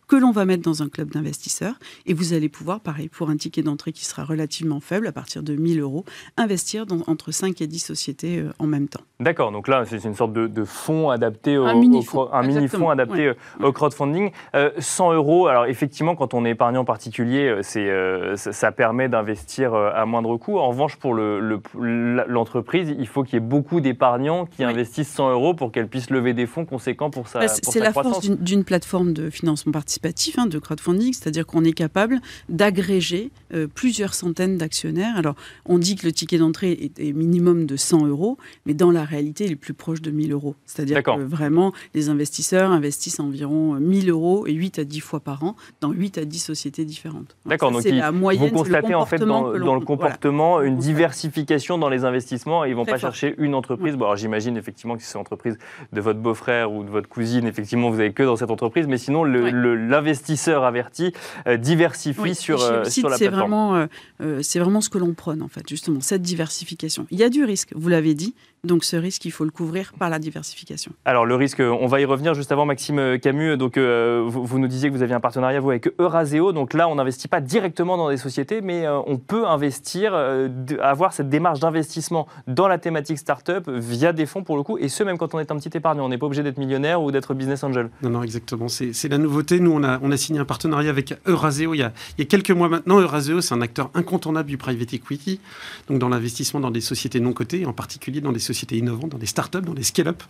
que 0.09 0.17
l'on 0.17 0.31
va 0.33 0.47
mettre 0.47 0.63
dans 0.63 0.83
un 0.83 0.89
club 0.89 1.11
d'investisseurs. 1.11 1.79
Et 2.07 2.15
vous 2.15 2.33
allez 2.33 2.49
pouvoir, 2.49 2.81
pareil, 2.81 3.09
pour 3.09 3.29
un 3.29 3.37
ticket 3.37 3.63
d'entrée 3.63 3.93
qui 3.93 4.07
sera 4.07 4.25
relativement 4.25 4.81
faible, 4.81 5.07
à 5.11 5.13
partir 5.13 5.43
de 5.43 5.55
1000 5.55 5.81
euros, 5.81 6.05
investir 6.37 6.87
dans 6.87 7.01
entre 7.07 7.33
5 7.33 7.61
et 7.61 7.67
10 7.67 7.79
sociétés 7.81 8.39
euh, 8.39 8.53
en 8.59 8.67
même 8.67 8.89
temps. 8.89 9.01
D'accord, 9.19 9.53
donc 9.53 9.69
là, 9.69 9.85
c'est 9.87 10.03
une 10.05 10.15
sorte 10.15 10.33
de, 10.33 10.65
fonds 10.65 11.11
adapté 11.11 11.59
au, 11.59 11.65
un 11.65 11.75
mini-fonds 11.75 12.31
mini 12.43 12.69
adapté 12.91 13.27
euh, 13.27 13.35
au 13.61 13.73
crowdfunding. 13.73 14.31
100 14.79 15.11
euh, 15.11 15.15
euros, 15.15 15.49
alors 15.49 15.67
effectivement, 15.67 16.15
quand 16.15 16.33
on 16.33 16.45
est 16.45 16.51
épargnant 16.51 16.85
particulier, 16.85 17.59
c'est, 17.63 17.91
ça 18.37 18.73
permet 18.73 19.09
d'investir 19.09 19.75
à 19.75 20.07
moindre 20.07 20.37
coût. 20.37 20.59
En 20.59 20.69
revanche, 20.69 20.97
pour 20.97 21.15
l'entreprise, 21.15 22.89
le, 22.89 22.97
il 22.99 23.07
faut 23.07 23.25
qu'il 23.25 23.35
y 23.35 23.37
ait 23.37 23.41
beaucoup 23.41 23.81
d'épargnants 23.81 24.47
qui 24.47 24.65
investissent 24.65 25.13
100 25.13 25.33
euros 25.33 25.55
pour 25.55 25.73
qu'elle 25.73 25.89
puisse 25.89 26.11
lever 26.11 26.33
des 26.33 26.47
fonds 26.47 26.65
conséquents 26.65 27.11
pour 27.11 27.29
sa, 27.29 27.41
bah, 27.41 27.49
C'est 27.49 27.81
la 27.81 27.93
force 27.93 28.31
d'une 28.31 28.65
plateforme 28.65 29.13
de 29.13 29.29
financement 29.29 29.73
participatif, 29.73 30.39
hein, 30.39 30.47
de 30.47 30.59
crowdfunding, 30.59 31.13
c'est-à-dire 31.13 31.47
qu'on 31.47 31.65
est 31.65 31.73
capable 31.73 32.21
d'agréger 32.49 33.31
plusieurs 33.75 34.15
centaines 34.15 34.57
d'actionnaires 34.57 35.00
alors, 35.05 35.35
on 35.67 35.79
dit 35.79 35.97
que 35.97 36.07
le 36.07 36.13
ticket 36.13 36.39
d'entrée 36.39 36.93
est, 36.99 37.13
minimum 37.13 37.67
de 37.67 37.77
100 37.77 38.07
euros, 38.07 38.39
mais 38.67 38.75
dans 38.75 38.91
la 38.91 39.05
réalité, 39.05 39.45
il 39.45 39.53
est 39.53 39.57
plus 39.57 39.75
proche 39.75 40.03
de 40.03 40.11
1000 40.11 40.33
euros. 40.33 40.55
C'est-à-dire 40.67 41.03
que 41.03 41.21
vraiment, 41.21 41.73
les 41.95 42.09
investisseurs 42.09 42.71
investissent 42.71 43.21
environ 43.21 43.75
1000 43.75 44.11
euros 44.11 44.47
et 44.47 44.53
8 44.53 44.81
à 44.81 44.85
10 44.85 45.01
fois 45.01 45.21
par 45.21 45.43
an 45.45 45.57
dans 45.81 45.93
8 45.93 46.19
à 46.19 46.25
10 46.25 46.39
sociétés 46.39 46.85
différentes. 46.85 47.37
D'accord, 47.47 47.71
donc 47.71 47.85
la 47.85 48.13
moyenne, 48.13 48.49
vous 48.49 48.57
constatez 48.57 48.95
en 48.95 49.07
fait 49.07 49.19
dans, 49.19 49.53
le 49.53 49.81
comportement 49.81 50.61
une 50.61 50.77
diversification 50.77 51.79
dans 51.79 51.89
les 51.89 52.05
investissements. 52.05 52.65
ils 52.65 52.71
ne 52.71 52.77
vont 52.77 52.85
pas 52.85 52.99
chercher 52.99 53.35
une 53.39 53.55
entreprise. 53.55 53.97
Bon, 53.97 54.07
alors 54.07 54.17
j'imagine 54.17 54.57
effectivement 54.57 54.97
que 54.97 55.03
c'est 55.03 55.19
l'entreprise 55.19 55.59
de 55.93 56.01
votre 56.01 56.21
beau-frère 56.21 56.73
ou 56.73 56.85
de 56.85 56.91
votre 56.91 57.09
cousine, 57.09 57.47
effectivement, 57.47 57.91
vous 57.91 57.97
n'avez 57.97 58.13
que 58.13 58.23
dans 58.23 58.37
cette 58.37 58.51
entreprise, 58.51 58.87
mais 58.87 58.99
sinon, 58.99 59.25
l'investisseur 59.25 60.65
averti 60.65 61.13
euh, 61.47 61.57
diversifie 61.57 62.35
sur, 62.35 62.63
euh, 62.63 62.85
sur 62.85 63.09
la 63.09 63.17
plateforme. 63.17 63.41
Vraiment, 63.41 63.87
euh, 64.21 64.43
c'est 64.43 64.59
vraiment 64.59 64.81
ce 64.81 64.90
que 64.91 64.99
l'on 64.99 65.15
prône, 65.15 65.43
en 65.43 65.49
fait, 65.49 65.67
justement, 65.69 66.01
cette 66.01 66.23
diversification. 66.23 67.07
Il 67.11 67.19
y 67.19 67.23
a 67.23 67.31
du 67.31 67.45
risque, 67.45 67.73
vous 67.75 67.89
l'avez 67.89 68.15
dit, 68.15 68.35
donc 68.63 68.85
ce 68.85 68.97
risque, 68.97 69.25
il 69.25 69.31
faut 69.31 69.45
le 69.45 69.51
couvrir 69.51 69.93
par 69.99 70.11
la 70.11 70.19
diversification. 70.19 70.93
Alors 71.07 71.25
le 71.25 71.35
risque, 71.35 71.61
on 71.61 71.87
va 71.87 72.01
y 72.01 72.05
revenir 72.05 72.35
juste 72.35 72.53
avant, 72.53 72.67
Maxime 72.67 73.19
Camus. 73.19 73.57
Donc 73.57 73.79
euh, 73.79 74.23
vous, 74.27 74.59
nous 74.59 74.69
disiez 74.69 74.91
que 74.91 74.95
vous 74.95 75.03
aviez 75.03 75.15
un 75.15 75.21
partenariat 75.21 75.61
vous, 75.61 75.71
avec 75.71 75.91
Euraseo. 75.99 76.53
Donc 76.53 76.75
là, 76.75 76.87
on 76.89 76.97
n'investit 76.97 77.29
pas 77.29 77.41
directement 77.41 77.97
dans 77.97 78.11
des 78.11 78.19
sociétés, 78.19 78.61
mais 78.61 78.87
euh, 78.87 79.01
on 79.07 79.17
peut 79.17 79.47
investir, 79.47 80.13
euh, 80.15 80.49
avoir 80.83 81.15
cette 81.15 81.31
démarche 81.31 81.61
d'investissement 81.61 82.27
dans 82.47 82.69
la 82.69 82.77
thématique 82.77 83.19
startup 83.19 83.69
via 83.71 84.13
des 84.13 84.27
fonds 84.27 84.43
pour 84.43 84.57
le 84.59 84.63
coup, 84.63 84.77
et 84.77 84.89
ce 84.89 85.03
même 85.05 85.17
quand 85.17 85.35
on 85.35 85.39
est 85.39 85.51
un 85.51 85.57
petit 85.57 85.77
épargnant. 85.77 86.05
On 86.05 86.11
n'est 86.11 86.19
pas 86.19 86.27
obligé 86.27 86.43
d'être 86.43 86.59
millionnaire 86.59 87.01
ou 87.03 87.11
d'être 87.11 87.33
business 87.33 87.65
angel. 87.65 87.89
Non, 88.03 88.11
non, 88.11 88.23
exactement. 88.23 88.69
C'est 88.69 89.09
la 89.09 89.19
nouveauté. 89.19 89.59
Nous, 89.61 89.73
on 89.73 89.83
a, 89.83 89.99
on 90.03 90.11
a 90.11 90.17
signé 90.19 90.39
un 90.39 90.45
partenariat 90.45 90.91
avec 90.91 91.15
Euraseo 91.27 91.73
il 91.73 91.79
y 91.79 91.83
a, 91.83 91.93
il 92.19 92.23
y 92.23 92.27
a 92.27 92.29
quelques 92.29 92.51
mois 92.51 92.69
maintenant. 92.69 93.01
Euraseo, 93.01 93.41
c'est 93.41 93.55
un 93.55 93.63
acteur 93.63 93.91
incontournable 93.95 94.51
du 94.51 94.59
private 94.59 94.93
equity, 94.93 95.41
donc 95.89 95.99
dans 95.99 96.11
l'investissement 96.11 96.61
dans 96.61 96.71
des 96.71 96.83
sociétés 96.83 97.21
non 97.21 97.33
cotées, 97.33 97.65
en 97.65 97.73
particulier 97.73 98.21
dans 98.21 98.33
des 98.33 98.39
sociétés 98.39 98.50
innovantes, 98.79 99.11
dans 99.11 99.19
des 99.19 99.27
startups, 99.27 99.63
dans 99.63 99.75
des 99.75 99.83
scale-up. 99.83 100.23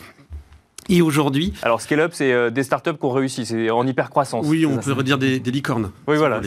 Et 0.88 1.02
aujourd'hui. 1.02 1.52
Alors, 1.62 1.80
scale-up, 1.80 2.12
c'est 2.14 2.32
euh, 2.32 2.50
des 2.50 2.64
startups 2.64 2.94
qui 2.94 3.04
ont 3.04 3.10
réussi, 3.10 3.46
c'est 3.46 3.70
en 3.70 3.86
hyper-croissance. 3.86 4.44
Oui, 4.48 4.66
on 4.66 4.78
peut 4.78 5.02
dire 5.04 5.18
des, 5.18 5.38
licornes. 5.38 5.92
Oui, 6.08 6.16
voilà. 6.16 6.40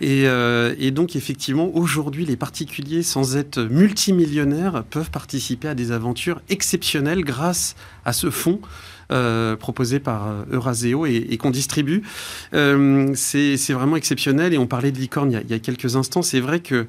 Et, 0.00 0.22
euh, 0.26 0.74
et, 0.78 0.92
donc, 0.92 1.16
effectivement, 1.16 1.68
aujourd'hui, 1.74 2.24
les 2.24 2.36
particuliers, 2.36 3.02
sans 3.02 3.36
être 3.36 3.60
multimillionnaires, 3.60 4.84
peuvent 4.90 5.10
participer 5.10 5.68
à 5.68 5.74
des 5.74 5.90
aventures 5.90 6.40
exceptionnelles 6.48 7.24
grâce 7.24 7.74
à 8.04 8.12
ce 8.12 8.30
fonds. 8.30 8.60
Euh, 9.10 9.56
proposé 9.56 10.00
par 10.00 10.26
Euraseo 10.50 11.04
et, 11.04 11.36
qu'on 11.36 11.50
distribue. 11.50 12.02
c'est 12.52 13.72
vraiment 13.72 13.96
exceptionnel 13.96 14.54
et 14.54 14.58
on 14.58 14.66
parlait 14.66 14.90
de 14.90 14.98
licorne 14.98 15.32
il 15.32 15.34
y 15.34 15.36
a, 15.36 15.40
il 15.42 15.50
y 15.50 15.54
a 15.54 15.58
quelques 15.58 15.96
instants. 15.96 16.22
C'est 16.22 16.40
vrai 16.40 16.60
que 16.60 16.86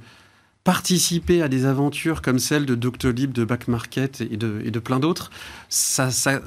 participer 0.63 1.41
à 1.41 1.49
des 1.49 1.65
aventures 1.65 2.21
comme 2.21 2.39
celle 2.39 2.65
de 2.65 2.76
Doctolib, 2.76 3.32
de 3.32 3.43
Back 3.43 3.67
Market 3.67 4.21
et 4.21 4.38
de, 4.38 4.62
et 4.63 4.71
de 4.71 4.80
plein 4.80 4.99
d'autres, 4.99 5.30
ça, 5.69 6.10
ça, 6.10 6.41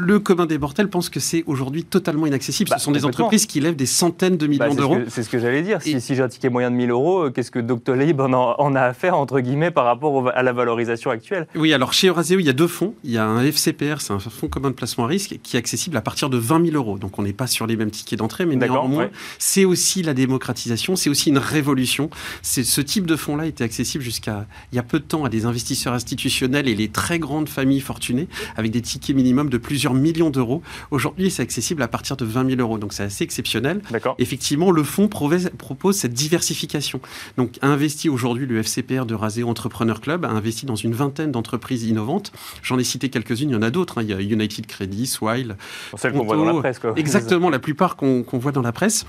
le 0.00 0.18
commun 0.18 0.46
des 0.46 0.58
mortels 0.58 0.88
pense 0.88 1.08
que 1.08 1.20
c'est 1.20 1.44
aujourd'hui 1.46 1.84
totalement 1.84 2.26
inaccessible. 2.26 2.68
ce 2.68 2.74
bah, 2.74 2.78
sont 2.78 2.92
des 2.92 3.04
entreprises 3.04 3.46
qui 3.46 3.60
lèvent 3.60 3.76
des 3.76 3.86
centaines 3.86 4.36
de 4.36 4.46
millions 4.46 4.68
bah, 4.68 4.74
d'euros. 4.74 4.98
C'est 5.08 5.22
ce 5.22 5.28
que, 5.28 5.38
j'allais 5.38 5.62
dire. 5.62 5.80
Si, 5.82 6.00
j'ai 6.00 6.22
un 6.22 6.28
ticket 6.28 6.48
moyen 6.48 6.70
de 6.70 6.76
1000 6.76 6.90
euros, 6.90 7.24
euh, 7.24 7.30
qu'est-ce 7.30 7.50
que 7.50 7.58
Doctolib 7.58 8.20
en, 8.20 8.32
en, 8.32 8.74
a 8.74 8.80
à 8.80 8.92
faire, 8.92 9.16
entre 9.16 9.40
guillemets, 9.40 9.70
par 9.70 9.84
rapport 9.84 10.30
à 10.34 10.42
la 10.42 10.52
valorisation 10.52 11.10
actuelle? 11.10 11.46
Oui, 11.54 11.72
alors 11.72 11.92
chez 11.92 12.08
Euraseo, 12.08 12.38
il 12.38 12.46
y 12.46 12.50
a 12.50 12.54
deux 12.54 12.66
fonds. 12.66 12.94
Il 13.04 13.10
y 13.10 13.18
a 13.18 13.26
un 13.26 13.44
FCPR, 13.44 14.00
c'est 14.00 14.12
un 14.12 14.18
fonds 14.18 14.48
commun 14.48 14.70
de 14.70 14.74
placement 14.74 15.04
à 15.04 15.08
risque, 15.08 15.38
qui 15.42 15.56
est 15.56 15.58
accessible 15.58 15.96
à 15.96 16.00
partir 16.00 16.30
de 16.30 16.38
20 16.38 16.66
000 16.66 16.76
euros. 16.76 16.98
Donc 16.98 17.18
on 17.18 17.22
n'est 17.22 17.32
pas 17.32 17.46
sur 17.46 17.66
les 17.66 17.76
mêmes 17.76 17.90
tickets 17.90 18.18
d'entrée, 18.18 18.46
mais 18.46 18.56
néanmoins, 18.56 19.10
c'est 19.38 19.64
aussi 19.64 20.02
la 20.02 20.14
démocratisation, 20.14 20.96
c'est 20.96 21.10
aussi 21.10 21.30
une 21.30 21.38
révolution. 21.38 22.10
Ce 22.42 22.80
type 22.80 23.06
de 23.06 23.16
fonds-là 23.16 23.46
était 23.46 23.64
accessible 23.64 24.02
jusqu'à 24.02 24.46
il 24.72 24.76
y 24.76 24.78
a 24.78 24.82
peu 24.82 24.98
de 24.98 25.04
temps 25.04 25.24
à 25.24 25.28
des 25.28 25.44
investisseurs 25.44 25.92
institutionnels 25.92 26.68
et 26.68 26.74
les 26.74 26.88
très 26.88 27.18
grandes 27.18 27.48
familles 27.48 27.80
fortunées, 27.80 28.28
avec 28.56 28.70
des 28.70 28.80
tickets 28.80 29.14
minimum 29.14 29.50
de 29.50 29.58
plusieurs 29.58 29.89
millions 29.94 30.30
d'euros. 30.30 30.62
Aujourd'hui, 30.90 31.30
c'est 31.30 31.42
accessible 31.42 31.82
à 31.82 31.88
partir 31.88 32.16
de 32.16 32.24
20 32.24 32.48
000 32.50 32.60
euros. 32.60 32.78
Donc 32.78 32.92
c'est 32.92 33.04
assez 33.04 33.24
exceptionnel. 33.24 33.82
Effectivement, 34.18 34.70
le 34.70 34.82
fonds 34.82 35.08
propose 35.08 35.96
cette 35.96 36.12
diversification. 36.12 37.00
Donc 37.36 37.58
investi 37.62 38.08
aujourd'hui, 38.08 38.46
le 38.46 38.62
FCPR 38.62 39.06
de 39.06 39.14
Raseo 39.14 39.48
Entrepreneur 39.48 40.00
Club 40.00 40.24
a 40.24 40.28
investi 40.30 40.66
dans 40.66 40.76
une 40.76 40.94
vingtaine 40.94 41.32
d'entreprises 41.32 41.84
innovantes. 41.84 42.32
J'en 42.62 42.78
ai 42.78 42.84
cité 42.84 43.08
quelques-unes, 43.08 43.50
il 43.50 43.52
y 43.52 43.56
en 43.56 43.62
a 43.62 43.70
d'autres. 43.70 43.98
Hein. 43.98 44.02
Il 44.02 44.10
y 44.10 44.14
a 44.14 44.20
United 44.20 44.66
Credit, 44.66 45.06
Swile. 45.06 45.56
Celles 45.96 46.12
qu'on 46.12 46.24
voit 46.24 46.36
dans 46.36 46.44
la 46.44 46.54
presse. 46.54 46.80
Exactement, 46.96 47.50
la 47.50 47.58
plupart 47.58 47.96
qu'on 47.96 48.24
voit 48.32 48.52
dans 48.52 48.62
la 48.62 48.72
presse. 48.72 49.06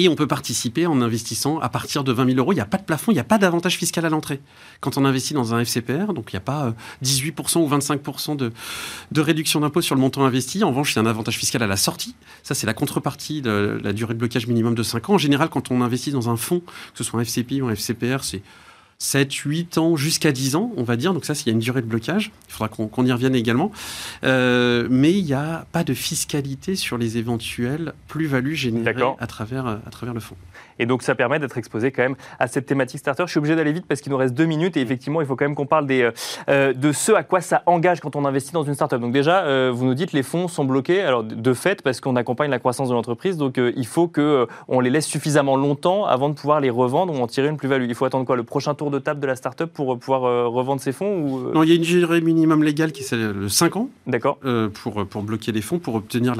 Et 0.00 0.08
on 0.08 0.14
peut 0.14 0.28
participer 0.28 0.86
en 0.86 1.00
investissant 1.02 1.58
à 1.58 1.68
partir 1.68 2.04
de 2.04 2.12
20 2.12 2.26
000 2.26 2.38
euros. 2.38 2.52
Il 2.52 2.54
n'y 2.54 2.60
a 2.60 2.66
pas 2.66 2.76
de 2.76 2.84
plafond, 2.84 3.10
il 3.10 3.16
n'y 3.16 3.20
a 3.20 3.24
pas 3.24 3.36
d'avantage 3.36 3.76
fiscal 3.76 4.06
à 4.06 4.08
l'entrée. 4.08 4.40
Quand 4.80 4.96
on 4.96 5.04
investit 5.04 5.34
dans 5.34 5.54
un 5.54 5.58
FCPR, 5.58 6.12
donc 6.12 6.32
il 6.32 6.36
n'y 6.36 6.38
a 6.38 6.40
pas 6.40 6.72
18% 7.02 7.58
euh, 7.58 7.62
ou 7.62 7.68
25% 7.68 8.36
de, 8.36 8.52
de 9.10 9.20
réduction 9.20 9.58
d'impôt 9.58 9.80
sur 9.80 9.96
le 9.96 10.00
montant 10.00 10.24
investi. 10.24 10.62
En 10.62 10.68
revanche, 10.68 10.92
il 10.92 10.96
y 10.96 10.98
a 11.00 11.02
un 11.02 11.06
avantage 11.06 11.36
fiscal 11.36 11.64
à 11.64 11.66
la 11.66 11.76
sortie. 11.76 12.14
Ça, 12.44 12.54
c'est 12.54 12.68
la 12.68 12.74
contrepartie 12.74 13.42
de 13.42 13.80
la 13.82 13.92
durée 13.92 14.14
de 14.14 14.20
blocage 14.20 14.46
minimum 14.46 14.76
de 14.76 14.84
5 14.84 15.10
ans. 15.10 15.14
En 15.14 15.18
général, 15.18 15.48
quand 15.48 15.72
on 15.72 15.82
investit 15.82 16.12
dans 16.12 16.30
un 16.30 16.36
fonds, 16.36 16.60
que 16.60 16.98
ce 16.98 17.02
soit 17.02 17.18
un 17.18 17.24
FCPI 17.24 17.60
ou 17.62 17.66
un 17.66 17.72
FCPR, 17.72 18.22
c'est 18.22 18.42
7, 19.00 19.32
8 19.32 19.78
ans, 19.78 19.96
jusqu'à 19.96 20.32
10 20.32 20.56
ans, 20.56 20.72
on 20.76 20.82
va 20.82 20.96
dire. 20.96 21.14
Donc 21.14 21.24
ça, 21.24 21.34
s'il 21.34 21.46
y 21.46 21.50
a 21.50 21.52
une 21.52 21.60
durée 21.60 21.82
de 21.82 21.86
blocage, 21.86 22.32
il 22.48 22.52
faudra 22.52 22.68
qu'on 22.68 23.06
y 23.06 23.12
revienne 23.12 23.34
également. 23.34 23.70
Euh, 24.24 24.88
mais 24.90 25.12
il 25.12 25.24
n'y 25.24 25.34
a 25.34 25.66
pas 25.70 25.84
de 25.84 25.94
fiscalité 25.94 26.74
sur 26.74 26.98
les 26.98 27.16
éventuelles 27.16 27.92
plus-values 28.08 28.56
générées 28.56 29.02
à 29.18 29.26
travers, 29.26 29.66
à 29.66 29.90
travers 29.90 30.14
le 30.14 30.20
fonds. 30.20 30.36
Et 30.78 30.86
donc, 30.86 31.02
ça 31.02 31.14
permet 31.14 31.38
d'être 31.38 31.58
exposé 31.58 31.92
quand 31.92 32.02
même 32.02 32.16
à 32.38 32.46
cette 32.46 32.66
thématique 32.66 33.00
starter. 33.00 33.24
Je 33.26 33.30
suis 33.30 33.38
obligé 33.38 33.56
d'aller 33.56 33.72
vite 33.72 33.86
parce 33.86 34.00
qu'il 34.00 34.12
nous 34.12 34.18
reste 34.18 34.34
deux 34.34 34.46
minutes 34.46 34.76
et 34.76 34.80
effectivement, 34.80 35.20
il 35.20 35.26
faut 35.26 35.36
quand 35.36 35.44
même 35.44 35.54
qu'on 35.54 35.66
parle 35.66 35.86
des, 35.86 36.02
euh, 36.02 36.10
euh, 36.48 36.72
de 36.72 36.92
ce 36.92 37.12
à 37.12 37.22
quoi 37.22 37.40
ça 37.40 37.62
engage 37.66 38.00
quand 38.00 38.16
on 38.16 38.24
investit 38.24 38.52
dans 38.52 38.64
une 38.64 38.74
startup. 38.74 39.00
Donc 39.00 39.12
déjà, 39.12 39.44
euh, 39.44 39.70
vous 39.72 39.84
nous 39.84 39.94
dites 39.94 40.12
les 40.12 40.22
fonds 40.22 40.48
sont 40.48 40.64
bloqués. 40.64 41.02
Alors 41.02 41.24
de 41.24 41.54
fait, 41.54 41.82
parce 41.82 42.00
qu'on 42.00 42.16
accompagne 42.16 42.50
la 42.50 42.58
croissance 42.58 42.88
de 42.88 42.94
l'entreprise, 42.94 43.36
donc 43.36 43.58
il 43.58 43.86
faut 43.86 44.08
que 44.08 44.46
on 44.68 44.80
les 44.80 44.90
laisse 44.90 45.06
suffisamment 45.06 45.56
longtemps 45.56 46.06
avant 46.06 46.28
de 46.28 46.34
pouvoir 46.34 46.60
les 46.60 46.70
revendre 46.70 47.12
ou 47.12 47.22
en 47.22 47.26
tirer 47.26 47.48
une 47.48 47.56
plus-value. 47.56 47.86
Il 47.88 47.94
faut 47.94 48.04
attendre 48.04 48.24
quoi 48.24 48.36
Le 48.36 48.44
prochain 48.44 48.74
tour 48.74 48.90
de 48.90 48.98
table 48.98 49.20
de 49.20 49.26
la 49.26 49.36
startup 49.36 49.72
pour 49.72 49.98
pouvoir 49.98 50.52
revendre 50.52 50.80
ces 50.80 50.92
fonds 50.92 51.20
ou... 51.20 51.52
Non, 51.52 51.62
il 51.62 51.70
y 51.70 51.72
a 51.72 51.74
une 51.74 51.82
durée 51.82 52.20
minimum 52.20 52.62
légale 52.62 52.92
qui 52.92 53.02
est 53.02 53.12
le 53.12 53.48
5 53.48 53.76
ans. 53.76 53.88
D'accord. 54.06 54.38
pour, 54.82 55.06
pour 55.06 55.22
bloquer 55.22 55.52
les 55.52 55.62
fonds, 55.62 55.78
pour 55.78 55.94
obtenir 55.94 56.34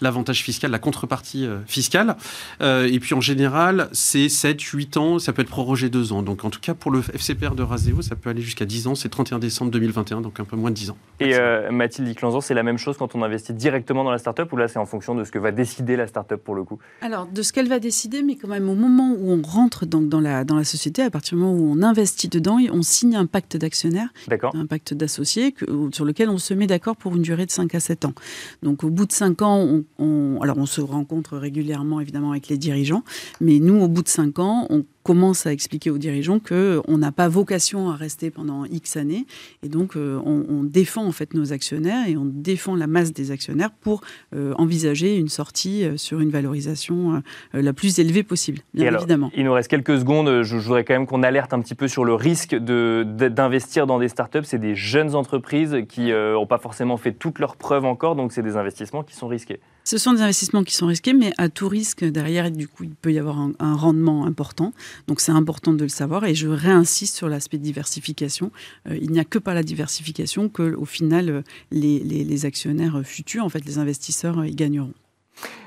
l'avantage 0.00 0.42
fiscal, 0.42 0.70
la 0.70 0.78
contrepartie 0.78 1.48
fiscale. 1.66 2.16
et 2.60 2.98
puis 3.00 3.14
en 3.14 3.20
général, 3.20 3.79
c'est 3.92 4.28
7, 4.28 4.60
8 4.60 4.96
ans, 4.96 5.18
ça 5.18 5.32
peut 5.32 5.42
être 5.42 5.48
prorogé 5.48 5.88
2 5.88 6.12
ans. 6.12 6.22
Donc 6.22 6.44
en 6.44 6.50
tout 6.50 6.60
cas, 6.60 6.74
pour 6.74 6.90
le 6.90 7.00
FCPR 7.00 7.54
de 7.54 7.62
Raseo, 7.62 8.02
ça 8.02 8.16
peut 8.16 8.30
aller 8.30 8.42
jusqu'à 8.42 8.64
10 8.64 8.86
ans. 8.88 8.94
C'est 8.94 9.08
31 9.08 9.38
décembre 9.38 9.70
2021, 9.70 10.20
donc 10.20 10.40
un 10.40 10.44
peu 10.44 10.56
moins 10.56 10.70
de 10.70 10.76
10 10.76 10.90
ans. 10.90 10.96
Et 11.20 11.34
euh, 11.34 11.70
Mathilde 11.70 12.14
Clanzan, 12.14 12.40
c'est 12.40 12.54
la 12.54 12.62
même 12.62 12.78
chose 12.78 12.96
quand 12.96 13.14
on 13.14 13.22
investit 13.22 13.52
directement 13.52 14.04
dans 14.04 14.10
la 14.10 14.18
startup 14.18 14.52
ou 14.52 14.56
là, 14.56 14.68
c'est 14.68 14.78
en 14.78 14.86
fonction 14.86 15.14
de 15.14 15.24
ce 15.24 15.30
que 15.30 15.38
va 15.38 15.52
décider 15.52 15.96
la 15.96 16.06
startup 16.06 16.42
pour 16.42 16.54
le 16.54 16.64
coup? 16.64 16.78
Alors, 17.00 17.26
de 17.26 17.42
ce 17.42 17.52
qu'elle 17.52 17.68
va 17.68 17.78
décider, 17.78 18.22
mais 18.22 18.36
quand 18.36 18.48
même 18.48 18.68
au 18.68 18.74
moment 18.74 19.14
où 19.18 19.30
on 19.30 19.42
rentre 19.42 19.86
donc 19.86 20.08
dans, 20.08 20.20
la, 20.20 20.44
dans 20.44 20.56
la 20.56 20.64
société, 20.64 21.02
à 21.02 21.10
partir 21.10 21.36
du 21.36 21.44
moment 21.44 21.58
où 21.58 21.72
on 21.72 21.82
investit 21.82 22.28
dedans, 22.28 22.58
on 22.72 22.82
signe 22.82 23.16
un 23.16 23.26
pacte 23.26 23.56
d'actionnaires, 23.56 24.08
un 24.54 24.66
pacte 24.66 24.94
d'associés 24.94 25.54
sur 25.92 26.04
lequel 26.04 26.28
on 26.28 26.38
se 26.38 26.54
met 26.54 26.66
d'accord 26.66 26.96
pour 26.96 27.16
une 27.16 27.22
durée 27.22 27.46
de 27.46 27.50
5 27.50 27.74
à 27.74 27.80
7 27.80 28.04
ans. 28.04 28.14
Donc 28.62 28.84
au 28.84 28.90
bout 28.90 29.06
de 29.06 29.12
5 29.12 29.42
ans, 29.42 29.58
on, 29.58 29.84
on, 29.98 30.40
alors 30.42 30.58
on 30.58 30.66
se 30.66 30.80
rencontre 30.80 31.36
régulièrement 31.36 32.00
évidemment 32.00 32.30
avec 32.30 32.48
les 32.48 32.58
dirigeants, 32.58 33.02
mais 33.40 33.58
nous, 33.58 33.69
au 33.78 33.88
bout 33.88 34.02
de 34.02 34.08
5 34.08 34.38
ans, 34.38 34.66
on 34.70 34.84
commence 35.02 35.46
à 35.46 35.52
expliquer 35.52 35.90
aux 35.90 35.98
dirigeants 35.98 36.38
qu'on 36.38 36.98
n'a 36.98 37.12
pas 37.12 37.28
vocation 37.28 37.90
à 37.90 37.96
rester 37.96 38.30
pendant 38.30 38.64
X 38.64 38.96
années. 38.96 39.26
Et 39.62 39.68
donc, 39.68 39.96
euh, 39.96 40.20
on, 40.24 40.62
défend 40.62 41.04
en 41.04 41.12
fait 41.12 41.34
nos 41.34 41.52
actionnaires 41.52 42.06
et 42.06 42.16
on 42.16 42.24
défend 42.24 42.76
la 42.76 42.86
masse 42.86 43.12
des 43.12 43.30
actionnaires 43.30 43.70
pour 43.70 44.02
euh, 44.34 44.52
envisager 44.56 45.16
une 45.16 45.28
sortie 45.28 45.84
euh, 45.84 45.96
sur 45.96 46.20
une 46.20 46.30
valorisation 46.30 47.22
la 47.52 47.72
plus 47.72 47.98
élevée 47.98 48.22
possible, 48.22 48.60
bien 48.74 48.94
évidemment. 48.94 49.30
Il 49.34 49.44
nous 49.44 49.52
reste 49.52 49.68
quelques 49.68 49.98
secondes. 49.98 50.42
Je, 50.42 50.56
voudrais 50.56 50.84
quand 50.84 50.94
même 50.94 51.06
qu'on 51.06 51.22
alerte 51.22 51.52
un 51.52 51.60
petit 51.60 51.74
peu 51.74 51.88
sur 51.88 52.04
le 52.04 52.14
risque 52.14 52.54
d'investir 52.54 53.86
dans 53.86 53.98
des 53.98 54.08
startups. 54.08 54.44
C'est 54.44 54.58
des 54.58 54.74
jeunes 54.74 55.14
entreprises 55.14 55.78
qui 55.88 56.12
n'ont 56.12 56.46
pas 56.46 56.58
forcément 56.58 56.96
fait 56.96 57.12
toutes 57.12 57.38
leurs 57.38 57.56
preuves 57.56 57.84
encore, 57.84 58.16
donc 58.16 58.32
c'est 58.32 58.42
des 58.42 58.56
investissements 58.56 59.02
qui 59.02 59.16
sont 59.16 59.28
risqués. 59.28 59.60
Ce 59.90 59.98
sont 59.98 60.12
des 60.12 60.22
investissements 60.22 60.62
qui 60.62 60.76
sont 60.76 60.86
risqués, 60.86 61.12
mais 61.12 61.32
à 61.36 61.48
tout 61.48 61.66
risque 61.66 62.04
derrière, 62.04 62.48
du 62.52 62.68
coup, 62.68 62.84
il 62.84 62.94
peut 62.94 63.12
y 63.12 63.18
avoir 63.18 63.40
un, 63.40 63.74
rendement 63.74 64.24
important. 64.24 64.72
Donc 65.08 65.20
c'est 65.20 65.32
important 65.32 65.72
de 65.72 65.82
le 65.82 65.88
savoir. 65.88 66.24
Et 66.26 66.36
je 66.36 66.46
réinsiste 66.46 67.16
sur 67.16 67.28
l'aspect 67.28 67.58
diversification. 67.58 68.52
Euh, 68.88 68.96
il 69.02 69.10
n'y 69.10 69.18
a 69.18 69.24
que 69.24 69.40
par 69.40 69.52
la 69.52 69.64
diversification 69.64 70.48
que, 70.48 70.76
au 70.76 70.84
final, 70.84 71.28
euh, 71.28 71.42
les, 71.72 71.98
les, 71.98 72.46
actionnaires 72.46 73.02
futurs, 73.02 73.44
en 73.44 73.48
fait, 73.48 73.64
les 73.64 73.78
investisseurs, 73.78 74.46
y 74.46 74.54
gagneront. 74.54 74.94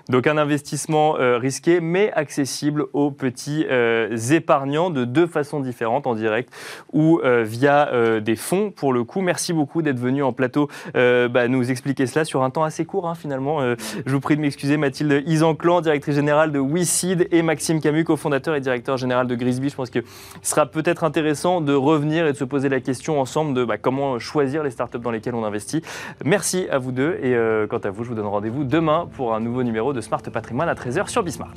Donc 0.10 0.28
un 0.28 0.38
investissement 0.38 1.18
euh, 1.18 1.38
risqué 1.38 1.80
mais 1.80 2.12
accessible 2.12 2.86
aux 2.92 3.10
petits 3.10 3.66
euh, 3.70 4.16
épargnants 4.32 4.89
de 4.89 5.06
deux 5.06 5.28
façons 5.28 5.62
différentes, 5.62 6.08
en 6.08 6.16
direct 6.16 6.54
ou 6.92 7.22
euh, 7.24 7.44
via 7.44 7.89
des 8.20 8.36
fonds 8.36 8.72
pour 8.72 8.92
le 8.92 9.04
coup. 9.04 9.22
Merci 9.22 9.54
beaucoup 9.54 9.82
d'être 9.82 10.00
venu 10.00 10.24
en 10.24 10.34
plateau 10.34 10.70
bah, 10.94 11.48
nous 11.48 11.72
expliquer 11.72 12.08
cela 12.08 12.26
sur 12.26 12.44
un 12.44 12.50
temps 12.50 12.63
assez 12.63 12.86
court 12.86 13.08
hein, 13.08 13.16
finalement. 13.16 13.62
je 14.06 14.12
vous 14.12 14.20
prie 14.20 14.36
de 14.36 14.42
m'excuser 14.42 14.78
Mathilde 14.78 15.24
Isanclan, 15.26 15.82
directrice 15.82 16.16
générale 16.16 16.52
de 16.52 16.60
WeSeed 16.60 17.28
et 17.32 17.42
Maxime 17.42 17.80
Camus, 17.80 18.04
cofondateur 18.04 18.56
et 18.56 18.62
directeur 18.62 18.98
général 18.98 19.28
de 19.28 19.36
Grisby. 19.36 19.70
Je 19.70 19.76
pense 19.76 19.89
qu'il 19.89 20.04
sera 20.42 20.66
peut-être 20.66 21.04
intéressant 21.04 21.62
de 21.62 21.74
revenir 21.74 22.28
et 22.28 22.34
de 22.34 22.38
se 22.38 22.44
poser 22.44 22.70
la 22.70 22.80
question 22.80 23.20
ensemble 23.20 23.54
de 23.54 23.63
bah, 23.63 23.78
comment 23.78 24.20
choisir 24.20 24.63
les 24.63 24.72
startups 24.72 25.00
dans 25.00 25.12
lesquelles 25.12 25.36
on 25.36 25.46
investit. 25.46 25.82
Merci 26.26 26.68
à 26.70 26.78
vous 26.78 26.92
deux 26.92 27.18
et 27.22 27.36
quant 27.70 27.78
à 27.78 27.89
vous, 27.89 28.04
je 28.04 28.10
vous 28.10 28.16
donne 28.16 28.26
rendez-vous 28.26 28.63
demain 28.63 29.08
pour 29.16 29.34
un 29.34 29.39
nouveau 29.39 29.63
numéro 29.63 29.92
de 29.93 30.01
Smart 30.01 30.21
Patrimoine 30.21 30.69
à 30.69 30.73
13h 30.73 31.08
sur 31.08 31.23
Bismart. 31.23 31.53